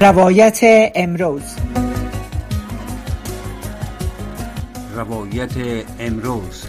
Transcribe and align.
روایت 0.00 0.60
امروز. 0.94 1.42
روایت 4.94 5.84
امروز. 5.98 6.64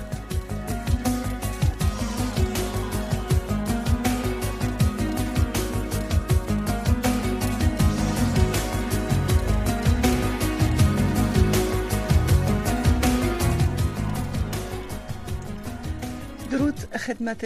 درود 16.52 16.80
خدمت 16.80 17.46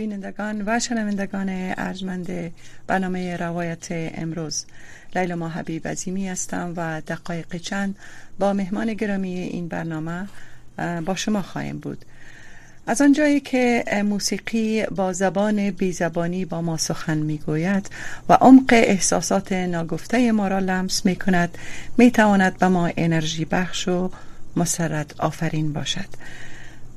بینندگان 0.00 0.62
و 0.66 0.78
شنوندگان 0.78 1.48
ارجمند 1.76 2.52
برنامه 2.86 3.36
روایت 3.36 3.86
امروز. 3.90 4.64
لیلا 5.16 5.36
ما 5.36 5.48
حبیب 5.48 5.88
عظیمی 5.88 6.28
هستم 6.28 6.72
و 6.76 7.00
دقایق 7.00 7.56
چند 7.56 7.96
با 8.38 8.52
مهمان 8.52 8.94
گرامی 8.94 9.34
این 9.34 9.68
برنامه 9.68 10.28
با 11.06 11.14
شما 11.14 11.42
خواهیم 11.42 11.78
بود. 11.78 12.04
از 12.86 13.00
آنجایی 13.00 13.40
که 13.40 13.84
موسیقی 14.04 14.86
با 14.86 15.12
زبان 15.12 15.70
بیزبانی 15.70 16.44
با 16.44 16.62
ما 16.62 16.76
سخن 16.76 17.18
می‌گوید 17.18 17.90
و 18.28 18.32
عمق 18.32 18.72
احساسات 18.72 19.52
ناگفته 19.52 20.32
ما 20.32 20.48
را 20.48 20.58
لمس 20.58 21.06
می 21.06 21.16
کند 21.16 21.58
می 21.98 22.10
تواند 22.10 22.58
به 22.58 22.68
ما 22.68 22.90
انرژی 22.96 23.44
بخش 23.44 23.88
و 23.88 24.10
مسرت 24.56 25.20
آفرین 25.20 25.72
باشد. 25.72 26.08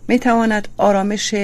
می 0.07 0.19
تواند 0.19 0.67
آرامش 0.77 1.35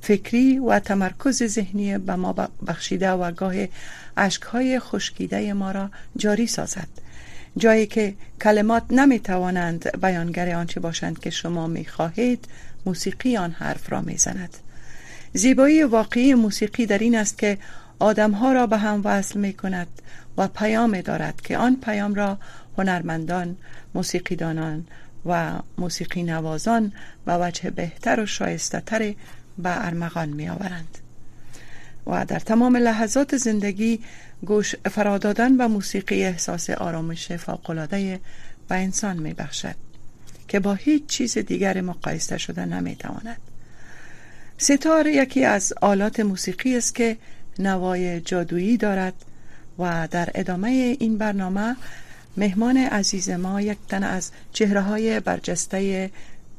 فکری 0.00 0.58
و 0.58 0.78
تمرکز 0.78 1.42
ذهنی 1.42 1.98
به 1.98 2.16
ما 2.16 2.32
بخشیده 2.66 3.10
و 3.10 3.32
گاه 3.32 3.54
اشکهای 4.16 4.80
خشکیده 4.80 5.52
ما 5.52 5.70
را 5.70 5.90
جاری 6.16 6.46
سازد. 6.46 6.88
جایی 7.56 7.86
که 7.86 8.14
کلمات 8.42 8.82
نمی 8.90 9.18
توانند 9.18 10.00
بیانگر 10.00 10.54
آنچه 10.54 10.80
باشند 10.80 11.18
که 11.18 11.30
شما 11.30 11.66
می 11.66 11.84
خواهید 11.84 12.44
موسیقی 12.86 13.36
آن 13.36 13.50
حرف 13.50 13.92
را 13.92 14.00
می 14.00 14.16
زند 14.16 14.56
زیبایی 15.32 15.82
واقعی 15.82 16.34
موسیقی 16.34 16.86
در 16.86 16.98
این 16.98 17.16
است 17.16 17.38
که 17.38 17.58
آدمها 17.98 18.52
را 18.52 18.66
به 18.66 18.78
هم 18.78 19.00
وصل 19.04 19.38
می 19.38 19.52
کند 19.52 19.88
و 20.38 20.48
پیام 20.48 21.00
دارد 21.00 21.40
که 21.40 21.58
آن 21.58 21.76
پیام 21.76 22.14
را 22.14 22.38
هنرمندان 22.78 23.56
موسیقیدانان 23.94 24.86
و 25.26 25.58
موسیقی 25.78 26.22
نوازان 26.22 26.92
و 27.26 27.46
وجه 27.46 27.70
بهتر 27.70 28.20
و 28.20 28.26
شایسته 28.26 28.80
تر 28.80 29.14
به 29.58 29.86
ارمغان 29.86 30.28
می 30.28 30.48
آورند 30.48 30.98
و 32.06 32.24
در 32.24 32.38
تمام 32.38 32.76
لحظات 32.76 33.36
زندگی 33.36 34.00
گوش 34.46 34.76
فرادادن 34.76 35.56
به 35.56 35.66
موسیقی 35.66 36.24
احساس 36.24 36.70
آرامش 36.70 37.32
فوقالعاده 37.32 38.20
و 38.70 38.74
انسان 38.74 39.16
می 39.16 39.34
بخشد 39.34 39.74
که 40.48 40.60
با 40.60 40.74
هیچ 40.74 41.06
چیز 41.06 41.38
دیگر 41.38 41.80
مقایسته 41.80 42.38
شده 42.38 42.64
نمی 42.64 42.96
تواند 42.96 43.36
ستار 44.58 45.06
یکی 45.06 45.44
از 45.44 45.72
آلات 45.82 46.20
موسیقی 46.20 46.76
است 46.76 46.94
که 46.94 47.16
نوای 47.58 48.20
جادویی 48.20 48.76
دارد 48.76 49.14
و 49.78 50.08
در 50.10 50.30
ادامه 50.34 50.96
این 51.00 51.18
برنامه 51.18 51.76
مهمان 52.36 52.76
عزیز 52.76 53.30
ما 53.30 53.60
یک 53.60 53.78
تن 53.88 54.04
از 54.04 54.30
چهره 54.52 54.80
های 54.80 55.20
برجسته 55.20 56.10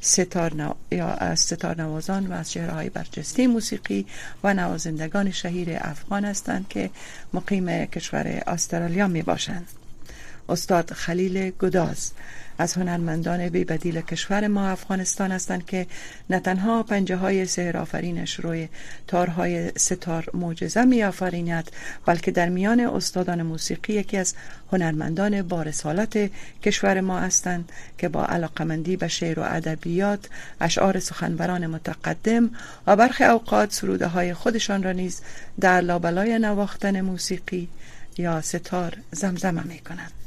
ستار 0.02 0.54
نو... 0.54 0.74
یا 0.92 1.08
از 1.08 1.40
ستار 1.40 1.82
نوازان 1.82 2.28
و 2.28 2.34
از 2.34 2.52
چهره 2.52 2.72
های 2.72 2.90
برجسته 2.90 3.48
موسیقی 3.48 4.06
و 4.44 4.54
نوازندگان 4.54 5.32
شهیر 5.32 5.70
افغان 5.82 6.26
هستند 6.26 6.68
که 6.70 6.90
مقیم 7.34 7.86
کشور 7.86 8.44
استرالیا 8.48 9.08
می 9.08 9.22
باشند 9.22 9.68
استاد 10.52 10.94
خلیل 10.94 11.50
گداز. 11.50 12.12
از 12.62 12.74
هنرمندان 12.74 13.50
بی 13.50 13.64
بدیل 13.64 14.02
کشور 14.02 14.48
ما 14.48 14.68
افغانستان 14.68 15.32
هستند 15.32 15.66
که 15.66 15.88
نه 16.30 16.40
تنها 16.40 16.84
پنجه 16.84 17.16
های 17.16 17.46
سهر 17.46 17.78
آفرینش 17.78 18.40
روی 18.40 18.68
تارهای 19.08 19.72
ستار 19.78 20.30
معجزه 20.34 20.84
می 20.84 21.04
آفریند 21.04 21.72
بلکه 22.06 22.32
در 22.32 22.50
میان 22.50 22.80
استادان 22.80 23.42
موسیقی 23.42 23.94
یکی 23.94 24.18
از 24.18 24.34
هنرمندان 24.72 25.42
بارسالت 25.42 26.32
کشور 26.64 27.02
ما 27.02 27.20
هستند 27.20 27.72
که 27.98 28.10
با 28.10 28.26
علاقمندی 28.26 28.98
به 28.98 29.08
شعر 29.08 29.40
و 29.40 29.44
ادبیات 29.44 30.30
اشعار 30.62 31.00
سخنوران 31.00 31.68
متقدم 31.68 32.50
و 32.88 32.96
برخی 32.96 33.24
اوقات 33.24 33.74
سروده 33.74 34.08
های 34.08 34.34
خودشان 34.34 34.84
را 34.84 34.92
نیز 34.92 35.22
در 35.60 35.82
لابلای 35.82 36.40
نواختن 36.40 37.02
موسیقی 37.02 37.68
یا 38.18 38.42
ستار 38.42 38.98
زمزمه 39.12 39.64
می 39.64 39.80
کنند 39.80 40.21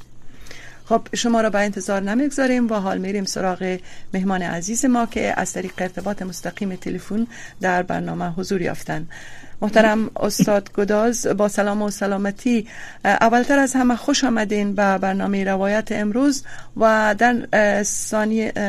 خب 0.85 1.09
شما 1.15 1.41
را 1.41 1.51
به 1.51 1.59
انتظار 1.59 2.03
نمی‌گذاریم 2.03 2.71
و 2.71 2.75
حال 2.75 2.99
میریم 2.99 3.25
سراغ 3.25 3.79
مهمان 4.15 4.43
عزیز 4.43 4.85
ما 4.85 5.07
که 5.07 5.35
از 5.37 5.53
طریق 5.53 5.73
ارتباط 5.79 6.23
مستقیم 6.23 6.77
تلفن 6.77 7.27
در 7.61 7.83
برنامه 7.83 8.31
حضور 8.31 8.63
یافتن 8.63 9.09
محترم 9.63 10.11
استاد 10.17 10.73
گداز 10.73 11.27
با 11.27 11.49
سلام 11.49 11.83
و 11.83 11.91
سلامتی 11.91 12.69
اولتر 13.05 13.59
از 13.59 13.73
همه 13.75 13.97
خوش 13.97 14.25
آمدین 14.25 14.75
به 14.75 14.99
برنامه 14.99 15.45
روایت 15.45 15.93
امروز 15.93 16.45
و 16.77 17.15
در 17.19 17.83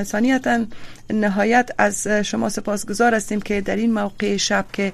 ثانیتا 0.03 0.65
نهایت 1.09 1.69
از 1.77 2.07
شما 2.07 2.49
سپاسگزار 2.49 3.15
هستیم 3.15 3.41
که 3.41 3.61
در 3.61 3.75
این 3.75 3.93
موقع 3.93 4.37
شب 4.37 4.65
که 4.73 4.93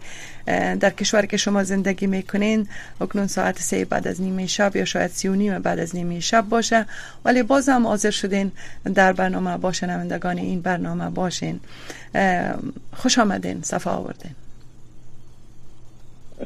در 0.80 0.90
کشور 0.90 1.25
که 1.25 1.38
شما 1.38 1.63
زندگی 1.63 2.07
می‌کنین 2.07 2.68
اکنون 3.01 3.28
ساعت 3.28 3.59
سه 3.59 3.85
بعد 3.85 4.07
از 4.07 4.22
نیمه 4.22 4.47
شب 4.47 4.75
یا 4.75 4.85
شاید 4.85 5.12
سی 5.12 5.28
و 5.28 5.35
نیم 5.35 5.59
بعد 5.59 5.80
از 5.80 5.96
نیمه 5.96 6.19
شب 6.19 6.46
باشه. 6.50 6.85
ولی 7.25 7.44
باز 7.44 7.69
هم 7.69 7.88
حاضر 7.88 8.12
شدین 8.12 8.51
در 8.96 9.13
برنامه 9.13 9.57
باشن 9.57 9.90
نمندگان 9.90 10.38
این 10.38 10.62
برنامه 10.62 11.09
باشین. 11.09 11.59
خوش 12.94 13.19
آمدین 13.19 13.62
صفا 13.62 13.91
آوردین. 13.91 14.31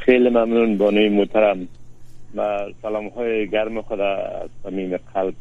خیلی 0.01 0.29
ممنون 0.29 0.77
بانوی 0.77 1.09
محترم. 1.09 1.67
و 2.35 2.59
سلام 2.81 3.07
های 3.07 3.49
گرم 3.49 3.81
خود 3.81 3.99
از 3.99 4.49
صمیم 4.63 4.97
قلب 4.97 5.33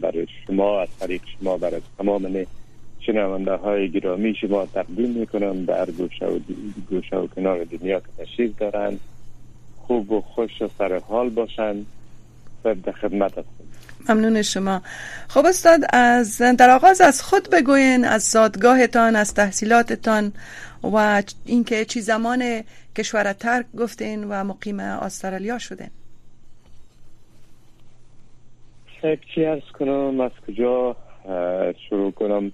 برای 0.00 0.26
شما 0.46 0.80
از 0.80 0.88
طریق 1.00 1.22
شما 1.40 1.56
برای 1.58 1.80
تمام 1.98 2.46
شنونده 3.00 3.54
های 3.54 3.90
گرامی. 3.90 4.34
شما 4.34 4.66
تقدیم 4.66 5.10
می‌کنم 5.10 5.64
در 5.64 5.90
گوشه 5.90 6.26
و, 6.26 6.38
گوشه 6.90 7.16
و 7.16 7.26
کنار 7.26 7.64
دنیا 7.64 8.00
که 8.00 8.24
تشریف 8.24 8.58
دارند 8.58 9.00
خوب 9.78 10.12
و 10.12 10.20
خوش 10.20 10.62
و 10.62 10.68
سر 10.78 11.00
حال 11.08 11.28
باشند 11.28 11.86
در 12.64 12.92
خدمت 12.92 13.32
ممنون 14.08 14.42
شما. 14.42 14.82
خب 15.28 15.46
استاد 15.46 15.80
از 15.92 16.38
در 16.38 16.70
آغاز 16.70 17.00
از 17.00 17.22
خود 17.22 17.50
بگوین 17.50 18.04
از 18.04 18.22
زادگاهتان 18.22 19.16
از 19.16 19.34
تحصیلاتتان. 19.34 20.32
و 20.82 21.22
اینکه 21.44 21.84
چی 21.84 22.00
زمان 22.00 22.62
کشور 22.96 23.32
ترک 23.32 23.66
گفتین 23.78 24.24
و 24.24 24.44
مقیم 24.44 24.80
استرالیا 24.80 25.58
شدین 25.58 25.90
خیلی 29.00 29.20
چی 29.34 29.44
ارز 29.44 29.62
کنم 29.78 30.20
از 30.20 30.30
کجا 30.48 30.96
شروع 31.88 32.10
کنم؟ 32.10 32.52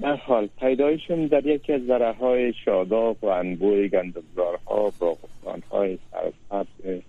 در 0.00 0.16
حال 0.16 0.48
پیدایشم 0.60 1.26
در 1.26 1.46
یکی 1.46 1.72
از 1.72 1.80
ذره 1.86 2.12
های 2.12 2.52
شاداب 2.64 3.24
و 3.24 3.26
انبوی 3.26 3.88
گندمزارها 3.88 4.92
باغستان 4.98 5.62
های 5.70 5.98
سرسبز 6.10 7.02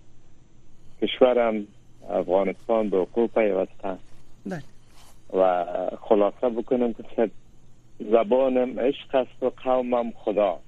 کشورم 1.01 1.67
افغانستان 2.09 2.89
به 2.89 2.97
حقوق 2.97 3.29
پیوسته. 3.33 3.97
بله. 4.45 4.63
و 5.33 5.65
خلاصه 6.01 6.49
بکنم 6.49 6.93
که 6.93 7.03
زبانم 7.99 8.79
عشق 8.79 9.15
است 9.15 9.43
و 9.43 9.49
قومم 9.63 10.11
خدا. 10.11 10.59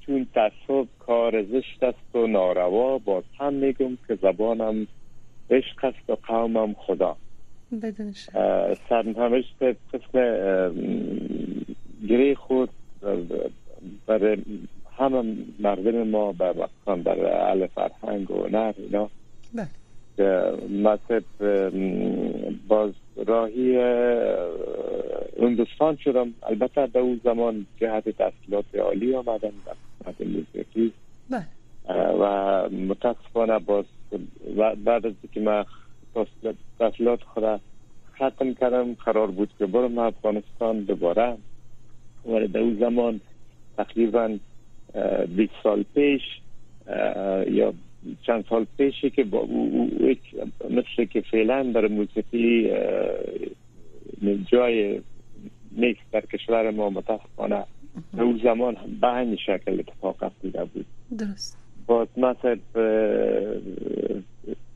چون 0.00 0.26
تصف 0.34 0.86
کار 0.98 1.42
زشت 1.42 1.82
است 1.82 2.16
و 2.16 2.26
ناروا 2.26 2.98
باز 2.98 3.24
هم 3.38 3.54
میگم 3.54 3.98
که 4.08 4.14
زبانم 4.22 4.86
عشق 5.50 5.84
است 5.84 6.10
و 6.10 6.14
قومم 6.14 6.74
خدا. 6.74 7.16
بدونش 7.82 8.28
سرنوشت 8.88 9.62
قسم 9.62 10.14
گری 12.08 12.34
خود 12.34 12.70
برای 14.06 14.36
همه 14.98 15.36
مردم 15.58 16.02
ما 16.02 16.32
بر 16.32 16.54
وقتان 16.58 17.02
در 17.02 17.26
اهل 17.26 17.66
فرهنگ 17.66 18.30
و 18.30 18.48
نر 18.48 18.72
اینا. 18.76 19.10
بله. 19.54 19.68
مطب 20.82 21.24
باز 22.68 22.92
راهی 23.26 23.76
هندوستان 25.40 25.96
شدم. 25.96 26.34
البته 26.42 26.86
به 26.86 26.98
اون 26.98 27.20
زمان 27.24 27.66
جهت 27.80 28.08
تحصیلات 28.08 28.74
عالی 28.74 29.14
آمدم 29.14 29.52
در 29.66 30.26
موسیقی. 30.26 30.92
بله. 31.30 31.46
و 32.20 32.68
متاسفانه 32.68 33.58
باز 33.58 33.84
بعد 34.84 35.06
از 35.06 35.12
که 35.32 35.40
من 35.40 35.64
تحصیلات 36.78 37.22
خود 37.22 37.60
ختم 38.14 38.54
کردم 38.54 38.94
قرار 38.94 39.26
بود 39.26 39.50
که 39.58 39.66
برم 39.66 39.98
افغانستان 39.98 40.80
دوباره. 40.80 41.36
ولی 42.26 42.48
در 42.48 42.60
اون 42.60 42.76
زمان 42.80 43.20
تقریبا 43.76 44.38
20 45.36 45.52
سال 45.62 45.84
پیش 45.94 46.22
یا 47.50 47.74
چند 48.22 48.44
سال 48.48 48.66
پیشی 48.78 49.10
که 49.10 49.24
با 49.24 49.48
مثل 50.70 51.04
که 51.04 51.20
فعلا 51.20 51.62
در 51.62 51.88
موسیقی 51.88 52.70
جای 54.52 55.00
نیست 55.72 56.00
در 56.12 56.20
کشور 56.20 56.70
ما 56.70 56.90
متاسفانه 56.90 57.64
اون 58.12 58.40
زمان 58.44 58.76
به 59.00 59.08
همین 59.08 59.36
شکل 59.36 59.80
اتفاق 59.80 60.22
افتاده 60.22 60.64
بود. 60.64 60.86
درست. 61.18 61.58
باز 61.86 62.08
مثلا 62.16 62.56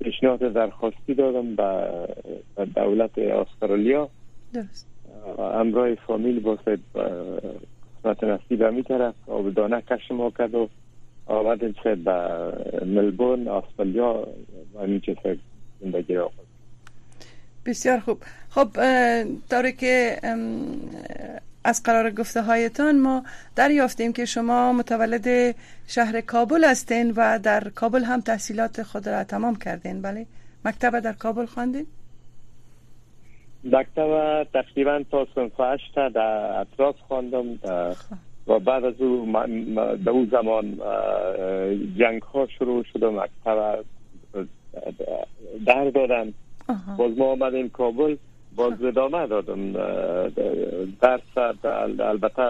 پیشنهاد 0.04 0.38
درخواستی 0.38 1.14
دادم 1.14 1.56
به 1.56 2.64
دولت 2.74 3.18
استرالیا. 3.18 4.08
درست. 4.54 4.86
امرای 5.38 5.96
فامیل 5.96 6.40
باید 6.40 6.80
قسمت 8.04 8.24
نصیب 8.24 8.62
همی 8.62 8.82
طرف 8.82 9.14
آبدانه 9.26 9.82
کش 9.82 10.10
ما 10.10 10.30
کرد 10.30 10.54
و 10.54 10.68
آمدیم 11.30 11.74
سه 11.84 11.94
به 11.94 12.12
ملبورن 12.86 13.48
استرالیا 13.48 14.26
و 14.74 14.82
همین 14.82 15.00
چه 15.00 15.38
زندگی 15.80 16.14
را 16.14 16.30
بسیار 17.66 18.00
خوب. 18.00 18.18
خب 18.50 18.68
داره 19.50 19.72
که 19.72 20.16
از 21.64 21.82
قرار 21.82 22.10
گفته 22.10 22.42
هایتان 22.42 22.98
ما 22.98 23.24
دریافتیم 23.56 24.12
که 24.12 24.24
شما 24.24 24.72
متولد 24.72 25.56
شهر 25.86 26.20
کابل 26.20 26.64
هستین 26.64 27.12
و 27.16 27.38
در 27.38 27.68
کابل 27.68 28.04
هم 28.04 28.20
تحصیلات 28.20 28.82
خود 28.82 29.08
را 29.08 29.24
تمام 29.24 29.56
کردین. 29.56 30.02
بله 30.02 30.26
مکتب 30.64 31.00
در 31.00 31.12
کابل 31.12 31.46
خواندین؟ 31.46 31.86
مکتب 33.64 34.44
تقریبا 34.52 35.04
تا 35.10 35.26
سنف 35.34 35.60
هشت 35.60 35.94
در 35.94 36.60
اطراف 36.60 36.96
خواندم. 37.08 37.58
و 38.46 38.58
بعد 38.58 38.84
از 38.84 39.00
او 39.00 40.26
زمان 40.30 40.80
جنگ 41.98 42.22
ها 42.22 42.46
شروع 42.46 42.84
شد 42.92 43.02
و 43.02 43.10
مکتب 43.10 43.84
در 45.66 45.90
دادن 45.90 46.32
باز 46.98 47.18
ما 47.18 47.32
آمدیم 47.32 47.68
کابل 47.68 48.16
باز 48.56 48.72
خب. 48.72 48.84
ادامه 48.84 49.26
دادم 49.26 49.72
درس 51.00 51.56
البته 52.00 52.42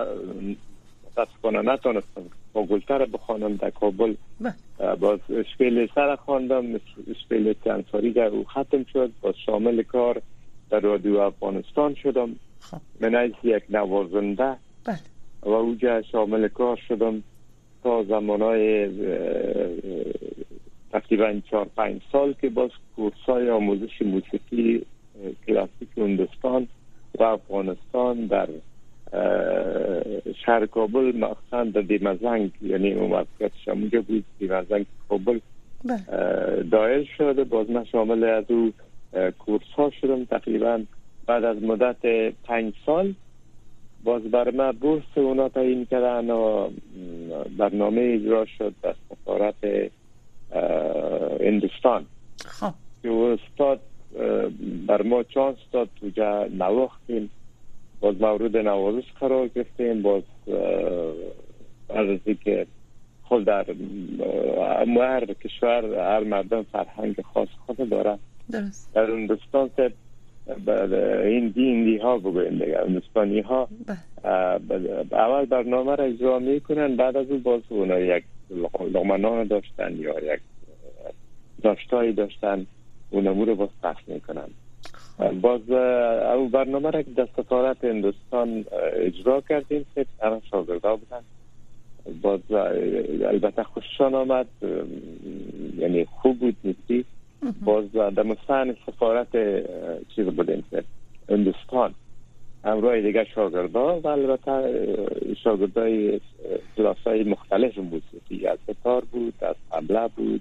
متاسفانه 1.10 1.72
نتونستم 1.72 2.22
گلتر 2.54 3.06
بخوانم 3.06 3.56
در 3.56 3.70
کابل 3.70 4.14
بله. 4.40 4.94
باز 4.94 5.18
اشپیل 5.30 5.88
سر 5.94 6.16
خواندم 6.16 6.64
اشپیل 7.10 7.52
تنساری 7.52 8.12
در 8.12 8.26
او 8.26 8.44
ختم 8.44 8.84
شد 8.92 9.10
باز 9.20 9.34
شامل 9.46 9.82
کار 9.82 10.22
در 10.70 10.80
رادیو 10.80 11.18
افغانستان 11.18 11.94
شدم 11.94 12.36
خب. 12.60 12.80
من 13.00 13.32
یک 13.42 13.62
نوازنده 13.70 14.56
بله. 14.84 14.98
و 15.42 15.48
اوجا 15.48 16.02
شامل 16.02 16.48
کار 16.48 16.80
شدم 16.88 17.22
تا 17.82 18.04
زمانای 18.04 18.88
تقریبا 20.92 21.40
چهار 21.50 21.66
پنج 21.76 22.00
سال 22.12 22.34
که 22.40 22.48
باز 22.48 22.70
کورس 22.96 23.14
های 23.28 23.50
آموزش 23.50 24.02
موسیقی 24.02 24.82
کلاسیک 25.46 25.88
هندوستان 25.96 26.68
و 27.18 27.22
افغانستان 27.22 28.26
در 28.26 28.48
شهر 30.46 30.66
کابل 30.66 31.16
مخصوصا 31.16 31.64
در 31.64 31.80
دیمزنگ 31.80 32.50
یعنی 32.62 32.94
موقعیتش 32.94 33.68
همونجا 33.68 34.02
بود 34.02 34.24
دیمزنگ 34.38 34.86
کابل 35.08 35.38
بله. 35.84 36.00
دایل 36.62 37.08
شده 37.18 37.44
باز 37.44 37.70
من 37.70 37.84
شامل 37.84 38.24
از 38.24 38.44
او 38.48 38.72
کورس 39.38 39.66
ها 39.76 39.90
شدم 40.00 40.24
تقریبا 40.24 40.82
بعد 41.26 41.44
از 41.44 41.62
مدت 41.62 42.32
پنج 42.44 42.74
سال 42.86 43.14
باز 44.04 44.22
بر 44.22 44.50
ما 44.50 44.72
بورس 44.72 45.02
اونا 45.14 45.48
تعیین 45.48 45.86
کردن 45.86 46.30
و 46.30 46.70
برنامه 47.58 48.00
اجرا 48.00 48.46
شد 48.58 48.74
در 48.82 48.94
سفارت 49.10 49.90
هندوستان. 51.40 52.06
خب. 52.44 52.72
که 53.02 53.10
استاد 53.10 53.80
بر 54.86 55.02
ما 55.02 55.22
چانس 55.22 55.56
داد 55.72 55.88
توجا 56.00 56.44
نواختیم. 56.44 57.30
باز 58.00 58.20
مورد 58.20 58.56
نوازش 58.56 59.12
قرار 59.20 59.48
گرفتیم. 59.48 60.02
باز 60.02 60.22
از 61.88 62.18
که 62.44 62.66
خود 63.22 63.44
در 63.44 63.66
هر 65.00 65.24
کشور 65.26 65.84
هر 65.84 66.24
مردم 66.24 66.62
فرهنگ 66.62 67.22
خاص 67.34 67.48
خود 67.66 67.88
داره 67.88 68.18
درست. 68.52 68.94
در 68.94 69.10
هندوستان 69.10 69.70
این 71.24 71.48
دی 71.48 71.96
ها 71.96 72.18
بگویم 72.18 72.58
دیگه 72.58 72.78
هندوستانی 72.86 73.40
ها 73.40 73.68
بله. 74.68 75.06
اول 75.12 75.44
برنامه 75.44 75.94
را 75.94 76.04
اجرا 76.04 76.38
می‌کنن 76.38 76.96
بعد 76.96 77.16
از 77.16 77.30
اون 77.30 77.42
باز 77.42 77.62
اونا 77.68 77.98
یک 77.98 78.24
لغمنان 78.80 79.46
داشتن 79.46 79.96
یا 79.96 80.34
یک 80.34 80.40
داشتایی 81.62 82.12
داشتن 82.12 82.66
اون 83.10 83.26
رو 83.26 83.54
باز 83.54 83.68
پخش 83.82 84.02
می‌کنن. 84.06 84.48
باز 85.40 85.70
او 86.36 86.48
برنامه 86.48 86.90
را 86.90 87.02
که 87.02 87.10
در 87.10 87.28
سفارت 87.36 87.84
هندوستان 87.84 88.64
اجرا 88.96 89.40
کردیم 89.48 89.86
که 89.94 90.06
همه 90.22 90.40
شاگردا 90.50 90.96
بودن. 90.96 91.20
باز 92.22 92.40
البته 93.22 93.62
خوششان 93.62 94.14
آمد 94.14 94.46
یعنی 95.78 96.04
خوب 96.04 96.38
بود 96.38 96.56
نیستی. 96.64 97.04
باز 97.64 97.92
در 97.92 98.22
مستان 98.22 98.76
سفارت 98.86 99.28
چیز 100.16 100.26
بودیم 100.26 100.64
که 100.70 100.84
هندوستان. 101.28 101.94
همراه 102.64 103.00
دیگه 103.00 103.24
شاگردا 103.24 104.00
و 104.00 104.08
البته 104.08 104.86
شاگردای 105.44 106.20
کلاس 106.76 106.96
های 107.06 107.24
مختلف 107.24 107.78
موسیقی 107.78 108.46
از 108.46 108.58
ستار 108.70 109.04
بود 109.12 109.34
از 109.40 109.56
طبله 109.70 110.08
بود 110.16 110.40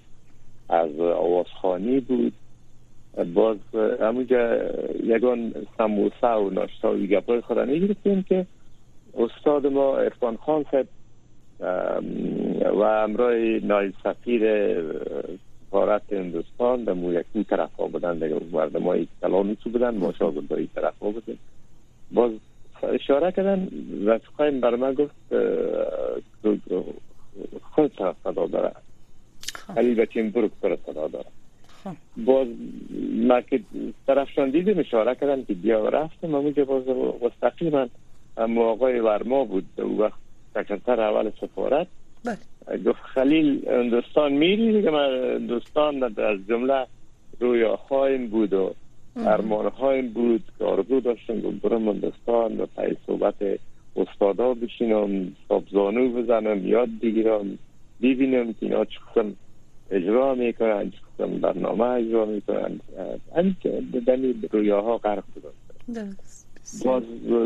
از 0.70 1.00
آوازخانی 1.00 2.00
بود. 2.00 2.34
باز 3.34 3.58
همونجا 4.02 4.58
یگان 5.04 5.54
سموسه 5.78 6.28
و 6.28 6.50
ناشتا 6.50 6.92
و 6.92 6.98
گپای 6.98 7.42
خدا 7.42 7.66
می‌گرفتیم 7.66 8.24
که 8.24 8.46
استاد 9.18 9.68
ما 9.68 9.98
ارفان 9.98 10.38
خان 10.38 10.66
و 12.74 12.82
امرای 12.82 13.60
نایب 13.60 13.94
سفیر 14.04 14.44
سفارت 15.70 16.14
هندوستان 16.14 16.84
در 16.84 16.94
مو 16.94 17.14
یک 17.14 17.26
طرف 17.50 17.74
ها 17.80 17.88
بودن 17.88 18.14
دیگه 18.14 18.42
مردم 18.52 18.84
های 18.84 19.08
کلامی 19.22 19.56
تو 19.56 19.70
بودن 19.70 19.98
ما 19.98 20.14
شاگرد 20.14 20.52
های 20.52 20.68
طرف 20.76 21.00
ها 21.00 21.12
بودیم. 21.12 21.40
باز 22.12 22.32
اشاره 22.84 23.32
کردن 23.32 23.70
رفقایم 24.06 24.60
بر 24.60 24.76
من 24.76 24.94
گفت 24.94 25.16
خود 27.76 27.96
طرف 27.96 28.16
صدا 28.24 28.48
داره. 28.48 28.72
علی 29.78 29.96
بچین 29.96 30.30
برو 30.30 30.50
پر 30.62 30.78
صدا 30.86 31.08
داره. 31.08 31.26
باز 32.18 32.48
ما 33.16 33.42
که 33.42 33.60
طرفشان 34.08 34.50
دیدیم 34.50 34.80
اشاره 34.80 35.16
کردن 35.16 35.44
که 35.44 35.54
بیا 35.54 35.90
رفتم 35.90 36.36
اونجا 36.36 36.66
باز 36.66 36.84
مستقیما. 37.22 37.88
اما 38.38 38.62
آقای 38.66 39.00
ورما 39.00 39.44
بود 39.46 39.66
او 39.78 39.98
وقت 40.00 40.20
سکرتر 40.54 41.02
اول 41.02 41.32
سفارت. 41.42 41.88
گفت 42.86 43.02
خلیل 43.14 43.70
هندوستان 43.70 44.34
میری؟ 44.34 44.74
دیگه 44.74 44.90
من 44.90 45.34
هندوستان 45.36 46.04
از 46.04 46.40
جمله 46.50 46.88
رویا 47.40 47.76
خواهیم 47.76 48.28
بود 48.28 48.54
و 48.54 48.74
ارمان 49.16 49.66
هایم 49.66 50.10
بود 50.10 50.44
که 50.58 50.66
آرزو 50.66 51.00
داشتم. 51.00 51.42
گفت 51.42 51.62
برم 51.62 51.90
هندوستان 51.90 52.60
و 52.60 52.66
پای 52.66 52.96
صحبت 53.08 53.36
استادا 53.96 54.54
بشینم 54.54 55.36
سابزانو 55.48 56.10
بزنم 56.10 56.68
یاد 56.68 56.90
بگیرم 57.02 57.60
ببینم 58.02 58.54
که 58.54 58.66
اینا 58.66 58.86
چه 58.86 59.00
اجرا 59.92 60.36
می‌کنن 60.36 60.92
چه 60.92 61.26
برنامه 61.26 61.84
اجرا 61.86 62.26
می‌کنن. 62.26 62.80
همین 63.36 63.56
که 63.62 63.84
دمی 64.06 64.36
رویاها 64.52 64.98
غرق 64.98 65.24
بودن 65.34 66.16
باز 66.86 67.04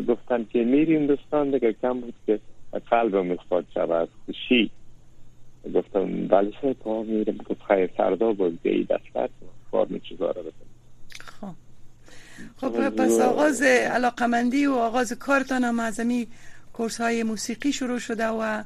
گفتن 0.07 0.45
که 0.51 0.63
میری 0.63 0.95
هندوستان 0.95 1.51
دیگه 1.51 1.73
کم 1.73 1.99
بود 1.99 2.13
که 2.25 2.39
قلبم 2.79 3.31
اخفاد 3.31 3.65
شود. 3.73 4.09
خوشی 4.25 4.71
گفتم 5.75 6.27
بله 6.27 6.51
سه 6.61 6.73
پا 6.73 7.03
میرم 7.03 7.37
گفت 7.37 7.61
خیر 7.67 7.87
فردا 7.87 8.33
باز 8.33 8.53
گئی 8.63 8.83
دفتر 8.83 9.29
فرم 9.71 9.99
چیزا 9.99 10.31
رو 10.31 10.41
خب. 11.41 11.55
خب 12.57 12.89
پس 12.89 13.19
آغاز 13.19 13.61
علاقمندی 13.61 14.65
و 14.65 14.73
آغاز 14.73 15.13
کارتان 15.13 15.63
هم 15.63 15.79
از 15.79 16.01
کورس 16.73 17.01
های 17.01 17.23
موسیقی 17.23 17.71
شروع 17.71 17.99
شده 17.99 18.27
و 18.27 18.63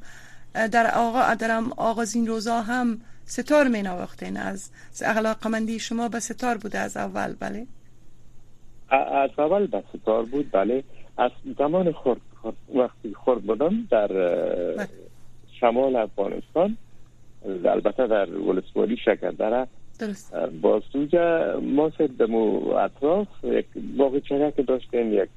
در 0.54 0.92
آغا 0.96 1.34
در 1.34 1.62
آغازین 1.78 2.28
روزا 2.28 2.62
هم 2.62 3.02
ستار 3.26 3.68
می 3.68 3.82
نواختین. 3.82 4.38
از 4.38 4.72
علاقمندی 5.06 5.80
شما 5.80 6.10
به 6.10 6.20
ستار 6.20 6.58
بوده 6.58 6.80
از 6.80 6.98
اول 6.98 7.36
بله؟ 7.40 7.68
از 8.90 9.30
اول 9.38 9.68
به 9.68 9.84
ستار 9.94 10.26
بود 10.26 10.52
بله. 10.52 10.84
از 11.18 11.32
زمان 11.58 11.92
خورد 11.92 12.22
وقتی 12.76 13.14
خورد 13.14 13.42
بودم 13.42 13.88
در 13.90 14.08
بله. 14.08 14.88
شمال 15.60 15.96
افغانستان 15.96 16.78
البته 17.66 18.08
در 18.08 18.30
ولسوالی 18.30 18.98
شکردره 18.98 19.68
درست. 20.00 20.36
با 20.62 20.82
سوجا 20.94 21.60
ما 21.60 21.92
دمو 22.20 22.70
اطراف 22.70 23.28
یک 23.44 23.66
باقی 23.98 24.22
که 24.22 24.64
داشتیم 24.68 25.14
یک 25.14 25.30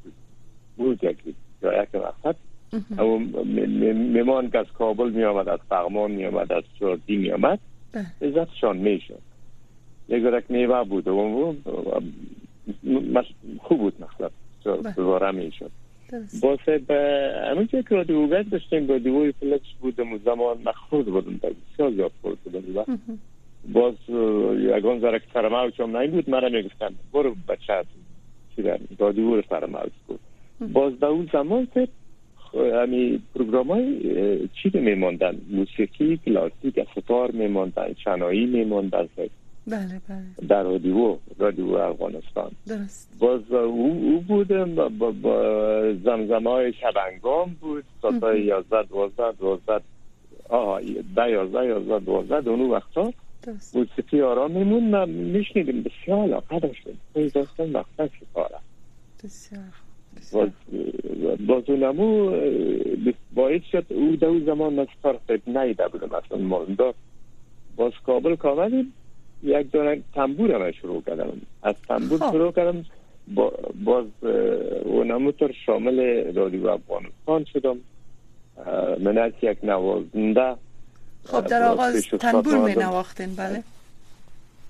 بود 0.76 1.04
یک 1.04 1.16
یا 1.62 1.83
یک 1.83 1.88
مقصد 1.95 2.37
میمان 4.12 4.50
که 4.50 4.59
از 4.59 4.66
کابل 4.78 5.11
می 5.11 5.25
آمد 5.25 5.49
از 5.49 5.59
فغمان 5.69 6.11
می 6.11 6.26
آمد 6.26 6.52
از 6.52 6.64
شردی 6.78 7.16
می 7.16 7.30
آمد 7.30 7.59
عزتشان 8.23 8.76
می‌شد. 8.76 9.21
یک 10.09 10.23
درک 10.23 10.45
میوه 10.49 10.85
بود 10.85 11.09
و 11.09 11.54
خوب 13.59 13.78
بود 13.78 13.95
مخلب 14.02 14.33
دوباره 14.97 15.30
می‌شد. 15.30 15.71
باسه 16.43 16.79
به 16.79 17.31
همون 17.50 17.67
که 17.67 17.83
که 17.83 17.95
رادیو 17.95 18.26
گد 18.26 18.49
داشتیم 18.49 18.88
رادیوی 18.88 19.33
فلکس 19.33 19.67
بودم 19.81 20.19
زمان 20.19 20.59
مخصوص 20.64 21.07
بودم 21.07 21.40
بسیار 21.73 21.90
زیاد 21.90 22.12
خورد 22.23 22.38
بودم. 22.38 22.76
و 22.76 22.85
باز 23.73 23.95
یگان 24.59 25.00
زرک 25.00 25.23
فرماوچ 25.33 25.81
هم 25.81 26.07
بود 26.07 26.31
مرا 26.31 26.49
می‌گفتن 26.49 26.95
برو 27.12 27.35
بچه 27.49 27.85
چی 28.57 28.62
رادیو 28.99 29.43
فرماوچ 29.43 29.93
بود 30.07 30.21
باز 30.73 30.99
در 30.99 31.07
اون 31.07 31.29
زمان 31.33 31.69
که 31.75 31.88
همی 32.55 33.23
پروگرام 33.35 33.71
های 33.71 34.49
چی 34.49 34.71
میماندن؟ 34.75 35.37
موسیقی 35.50 36.21
کلاسیک 36.26 36.81
ستار 36.97 37.31
میماندن 37.31 37.95
شنایی 38.05 38.47
میماندن. 38.47 39.09
بله 39.70 40.00
بله. 40.08 40.48
در 40.48 40.62
رادیو 40.62 41.16
رادیو 41.38 41.74
افغانستان. 41.74 42.50
درست. 42.66 43.16
باز 43.18 43.52
او, 43.52 44.00
او 44.02 44.20
بودم 44.20 44.74
با, 44.74 45.10
با, 45.10 45.94
زمزمه 46.04 46.50
های 46.50 46.72
شبنگام 46.72 47.56
بود 47.60 47.84
ساعت 48.02 48.22
یازده 48.22 48.82
دوازده 48.82 49.32
دوازده 49.32 49.80
آها 50.48 50.80
ده 51.16 51.30
یازده 51.30 51.66
یازده 51.66 51.98
دوازده 51.98 52.50
اونو 52.50 52.72
وقتا 52.72 53.12
موسیقی 53.74 54.20
آرام 54.22 54.50
میمون 54.50 54.94
و 54.94 55.06
میشنیدیم. 55.06 55.82
بسیار 55.82 56.18
علاقه 56.18 56.58
داشتیم 56.58 57.00
داستان 57.14 57.72
وقتا 57.72 58.08
شکاره 58.08 58.58
بسیار 59.24 59.60
باز 60.32 60.48
باز 61.46 61.64
اونمو 61.70 62.30
باید 63.34 63.62
شد 63.72 63.86
او 63.88 64.16
دو 64.16 64.40
زمان 64.40 64.78
از 64.78 64.86
کار 65.02 65.18
نیده 65.46 65.88
بودم 65.88 66.14
اصلا 66.14 66.38
مالندار 66.38 66.94
باز 67.76 67.92
کابل 68.06 68.36
کامدیم 68.36 68.92
یک 69.42 69.70
دونه 69.70 70.02
تنبور 70.14 70.52
هم 70.52 70.70
شروع 70.73 71.02
کردم. 71.06 71.40
از 71.62 71.75
تنبور 71.88 72.18
خب. 72.18 72.30
شروع 72.30 72.52
کردم 72.52 72.85
باز 73.85 74.04
اونمو 74.85 75.32
تر 75.32 75.52
شامل 75.66 76.25
رادیو 76.35 76.66
افغانستان 76.66 77.44
شدم. 77.44 77.76
من 79.00 79.18
از 79.18 79.32
یک 79.42 79.59
نوازنده 79.62 80.56
خب 81.25 81.47
در 81.47 81.62
آغاز 81.62 82.06
تنبور 82.06 82.59
می 82.59 82.75
نواختین 82.75 83.35
بله؟ 83.35 83.62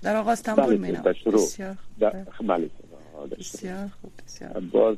در 0.03 0.15
آغاز 0.15 0.43
تنبور 0.43 0.65
بله، 0.65 0.77
می 0.77 0.91
نواختین 0.91 1.33
بسیار 1.33 1.75
بله. 1.99 2.69
بسیار 3.39 3.87
خوب 4.01 4.11
بسیار 4.25 4.59
باز 4.71 4.97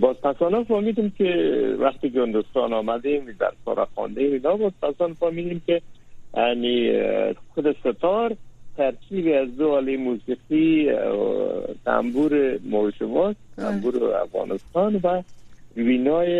باز 0.00 0.16
پسانا 0.16 0.64
فهمیدیم 0.64 1.10
که 1.18 1.24
وقتی 1.80 2.10
که 2.10 2.20
هندوستان 2.20 2.72
آمدیم 2.72 3.36
در 3.40 3.52
سارا 3.64 3.88
خانده 3.96 4.20
اینا 4.20 4.56
باز 4.56 4.72
پسان 4.82 5.14
فهمیدیم 5.14 5.62
که 5.66 5.82
یعنی 6.36 6.92
خود 7.54 7.76
ستار 7.80 8.36
ترکیب 8.76 9.26
از 9.42 9.56
دو 9.56 9.76
علی 9.76 9.96
موسیقی 9.96 10.92
تنبور 11.84 12.58
موشواس 12.64 13.36
تنبور 13.56 14.14
افغانستان 14.14 15.00
و 15.02 15.22
وینای 15.76 16.32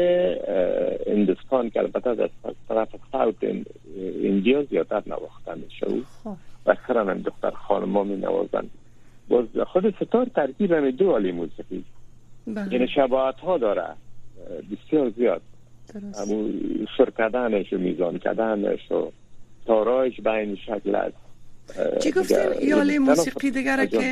اندستان 1.07 1.71
که 1.71 1.81
البته 1.81 2.11
از 2.11 2.55
طرف 2.69 2.89
ساوت 3.13 3.35
اندیا 4.25 4.63
زیادتر 4.63 5.03
نواختن 5.07 5.59
میشه 5.59 5.87
خب. 6.25 6.37
و 6.67 6.71
اکثرا 6.71 7.05
هم 7.05 7.19
دختر 7.19 7.51
خانم 7.51 7.97
ها 7.97 8.05
می 8.05 8.17
نوازن 8.17 8.65
باز 9.29 9.45
خود 9.67 9.95
ستار 10.05 10.27
ترکیب 10.27 10.73
هم 10.73 10.91
دو 10.91 11.17
علی 11.17 11.33
موسیقی. 11.33 11.85
بله. 12.47 12.73
یعنی 12.73 12.89
شباعت 12.89 13.41
ها 13.41 13.59
داره. 13.59 13.87
بسیار 14.71 15.11
زیاد. 15.11 15.43
همون 15.95 16.55
سر 16.99 17.11
کردنش 17.19 17.73
و 17.73 17.79
میزان 17.79 18.19
کردنش 18.19 18.93
و 18.93 19.11
تارایش 19.69 20.21
به 20.21 20.33
این 20.33 20.57
شکل 20.57 20.95
است. 20.95 21.17
چی 22.03 22.11
گفتین؟ 22.13 22.69
یالی 22.69 22.99
موسیقی 22.99 23.51
دیگره 23.51 23.87
که 23.87 24.03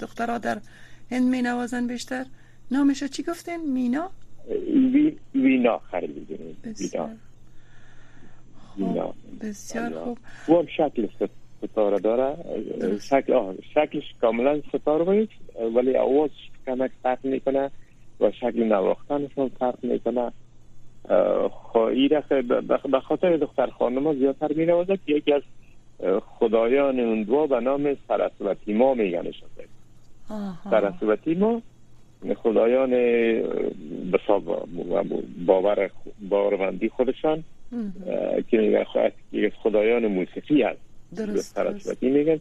دخترها 0.00 0.38
در 0.38 0.58
هند 1.10 1.28
می 1.28 1.42
نوازن 1.42 1.86
بیشتر؟ 1.86 2.24
نامشو 2.70 3.06
چی 3.06 3.22
گفتین؟ 3.22 3.60
مینا؟ 3.72 4.10
وی... 4.92 5.16
وینا 5.34 5.78
خریدیم. 5.78 6.56
بسیار. 6.64 7.10
خوب 8.74 9.14
بسیار 9.40 9.90
خوب. 9.90 10.18
و 10.48 10.52
هم 10.52 10.66
شکل 10.66 11.08
ستاره 11.62 11.98
داره. 11.98 12.36
شکل 13.00 13.32
آه 13.32 13.54
شکلش 13.74 14.04
کاملا 14.20 14.60
ستاره 14.68 15.04
باید 15.04 15.28
ولی 15.74 15.96
آواز 15.96 16.30
کمک 16.66 16.90
فرق 17.02 17.24
می‌کنه 17.24 17.70
و 18.20 18.30
شکل 18.30 18.64
نواختنشون 18.64 19.50
فرق 19.58 19.84
می‌کنه. 19.84 20.32
خواهی 21.50 22.08
به 22.90 23.00
خاطر 23.00 23.36
دختر 23.36 23.66
خانم 23.66 24.14
زیادتر 24.14 24.52
می 24.52 24.66
نوازد 24.66 24.98
که 25.06 25.12
یکی 25.14 25.32
از 25.32 25.42
خدایان 26.20 27.00
اون 27.00 27.22
دو 27.22 27.46
به 27.46 27.60
نام 27.60 27.96
سرسوتی 28.08 28.72
ما 28.72 28.94
میگن 28.94 29.30
شده 29.30 29.68
سرسوتی 30.70 31.34
ما 31.34 31.62
خدایان 32.36 32.90
بساب 34.12 34.68
باور 35.46 35.90
باورمندی 36.28 36.88
خودشان 36.88 37.44
که 38.50 38.58
میگن 38.58 38.84
خدایان 39.62 40.06
موسیقی 40.06 40.62
هست. 40.62 40.80
سرسوتی 41.40 42.10
میگن. 42.10 42.40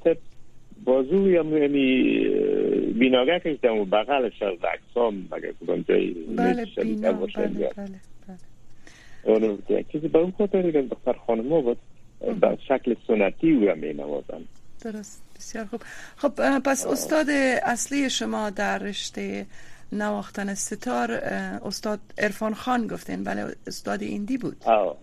بازو 0.84 1.30
یا 1.30 1.44
یعنی 1.44 2.20
بیناگه 3.00 3.40
کشتم 3.40 3.78
و 3.78 3.86
بغلش 3.86 4.42
از 4.42 4.58
اکسام 4.74 5.28
مگه 5.32 5.54
کدام 5.62 5.82
جایی 5.82 6.14
بله 6.38 6.66
بینا 6.66 7.12
بله 7.12 7.74
بله. 7.78 8.51
اونو 9.24 9.58
چیزی 9.92 10.08
به 10.08 10.20
اون 10.20 10.34
خاطر 10.38 10.62
دیگه 10.62 10.82
دختر 10.82 11.16
خانم 11.28 11.62
بود 11.62 11.78
به 12.40 12.58
شکل 12.68 12.96
سنتی 13.08 13.52
او 13.52 13.76
می 13.76 13.94
نوازن 13.94 14.42
درست. 14.84 15.24
بسیار 15.36 15.66
خوب. 15.66 15.82
خب 16.18 16.60
پس 16.60 16.88
استاد 16.88 17.30
اصلی 17.64 18.10
شما 18.10 18.50
در 18.50 18.78
رشته 18.78 19.46
نواختن 19.92 20.54
ستار 20.54 21.12
استاد 21.66 22.00
ارفان 22.18 22.54
خان 22.54 22.88
گفتین. 22.88 23.24
بله 23.24 23.46
استاد 23.68 24.02
ایندی 24.02 24.38
بود. 24.38 24.58
آه 24.66 24.98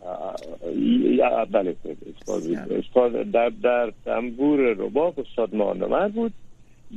بله 1.53 1.77
استاد 2.21 2.73
استاد 2.73 3.31
در 3.31 3.49
در 3.49 3.93
تنبور 4.05 4.61
رباب 4.61 5.21
استاد 5.21 5.55
مانور 5.55 6.09
بود. 6.09 6.33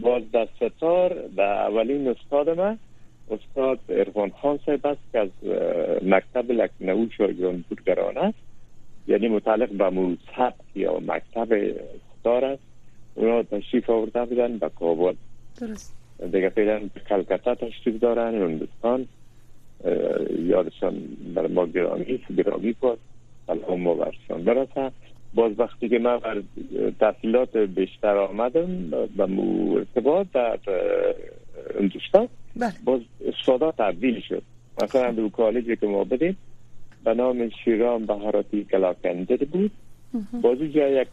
باز 0.01 0.23
در 0.33 0.47
ستار 0.55 1.27
در 1.37 1.43
اولین 1.43 2.07
استاد 2.07 2.49
من. 2.49 2.79
استاد 3.31 3.79
ارفان 3.89 4.31
خان 4.41 4.59
صاحب 4.65 4.87
است 4.87 5.01
که 5.11 5.19
از 5.19 5.29
مکتب 6.03 6.51
لکنو 6.51 7.09
شاگران 7.17 7.63
بودگران 7.69 8.17
است. 8.17 8.37
یعنی 9.07 9.27
متعلق 9.27 9.69
به 9.69 9.89
مذهب 9.89 10.53
یا 10.75 10.99
مکتب 10.99 11.73
ستار 12.19 12.45
است. 12.45 12.63
اونا 13.15 13.43
تشریف 13.43 13.89
آورده 13.89 14.25
بودن 14.25 14.57
به 14.57 14.69
کابل. 14.69 15.13
درست. 15.61 16.01
دیگه 16.31 16.49
فعلا 16.49 16.81
کلکتا 17.09 17.55
تشریف 17.55 17.99
دارن 17.99 18.41
هندوستان 18.41 19.07
یادشان 20.39 20.93
بر 21.35 21.47
ما 21.47 21.65
گرامی 21.67 22.19
گرامی 22.37 22.73
کن 22.73 22.97
سلام 23.47 23.81
ما 23.81 23.93
برشان 23.93 24.43
برسه 24.43 24.91
باز 25.33 25.51
وقتی 25.57 25.89
که 25.89 25.99
من 25.99 26.17
بر 26.17 26.41
تحصیلات 26.99 27.57
بیشتر 27.57 28.17
آمدم 28.17 28.89
به 28.89 29.27
ارتباط 29.75 30.27
در 30.33 30.59
هندوستان 31.79 32.27
بله. 32.55 32.73
باز 32.83 33.01
استادا 33.27 33.71
تبدیل 33.71 34.21
شد. 34.21 34.43
مثلا 34.83 35.11
دو 35.11 35.29
کالجی 35.29 35.75
که 35.75 35.87
ما 35.87 36.03
بدیم 36.03 36.37
به 37.03 37.13
نام 37.13 37.49
شیران 37.49 38.05
بهاراتی 38.05 38.63
کلاکنده 38.63 39.37
بود. 39.37 39.71
بازو 40.41 40.67
جا 40.67 40.87
یک 40.87 41.07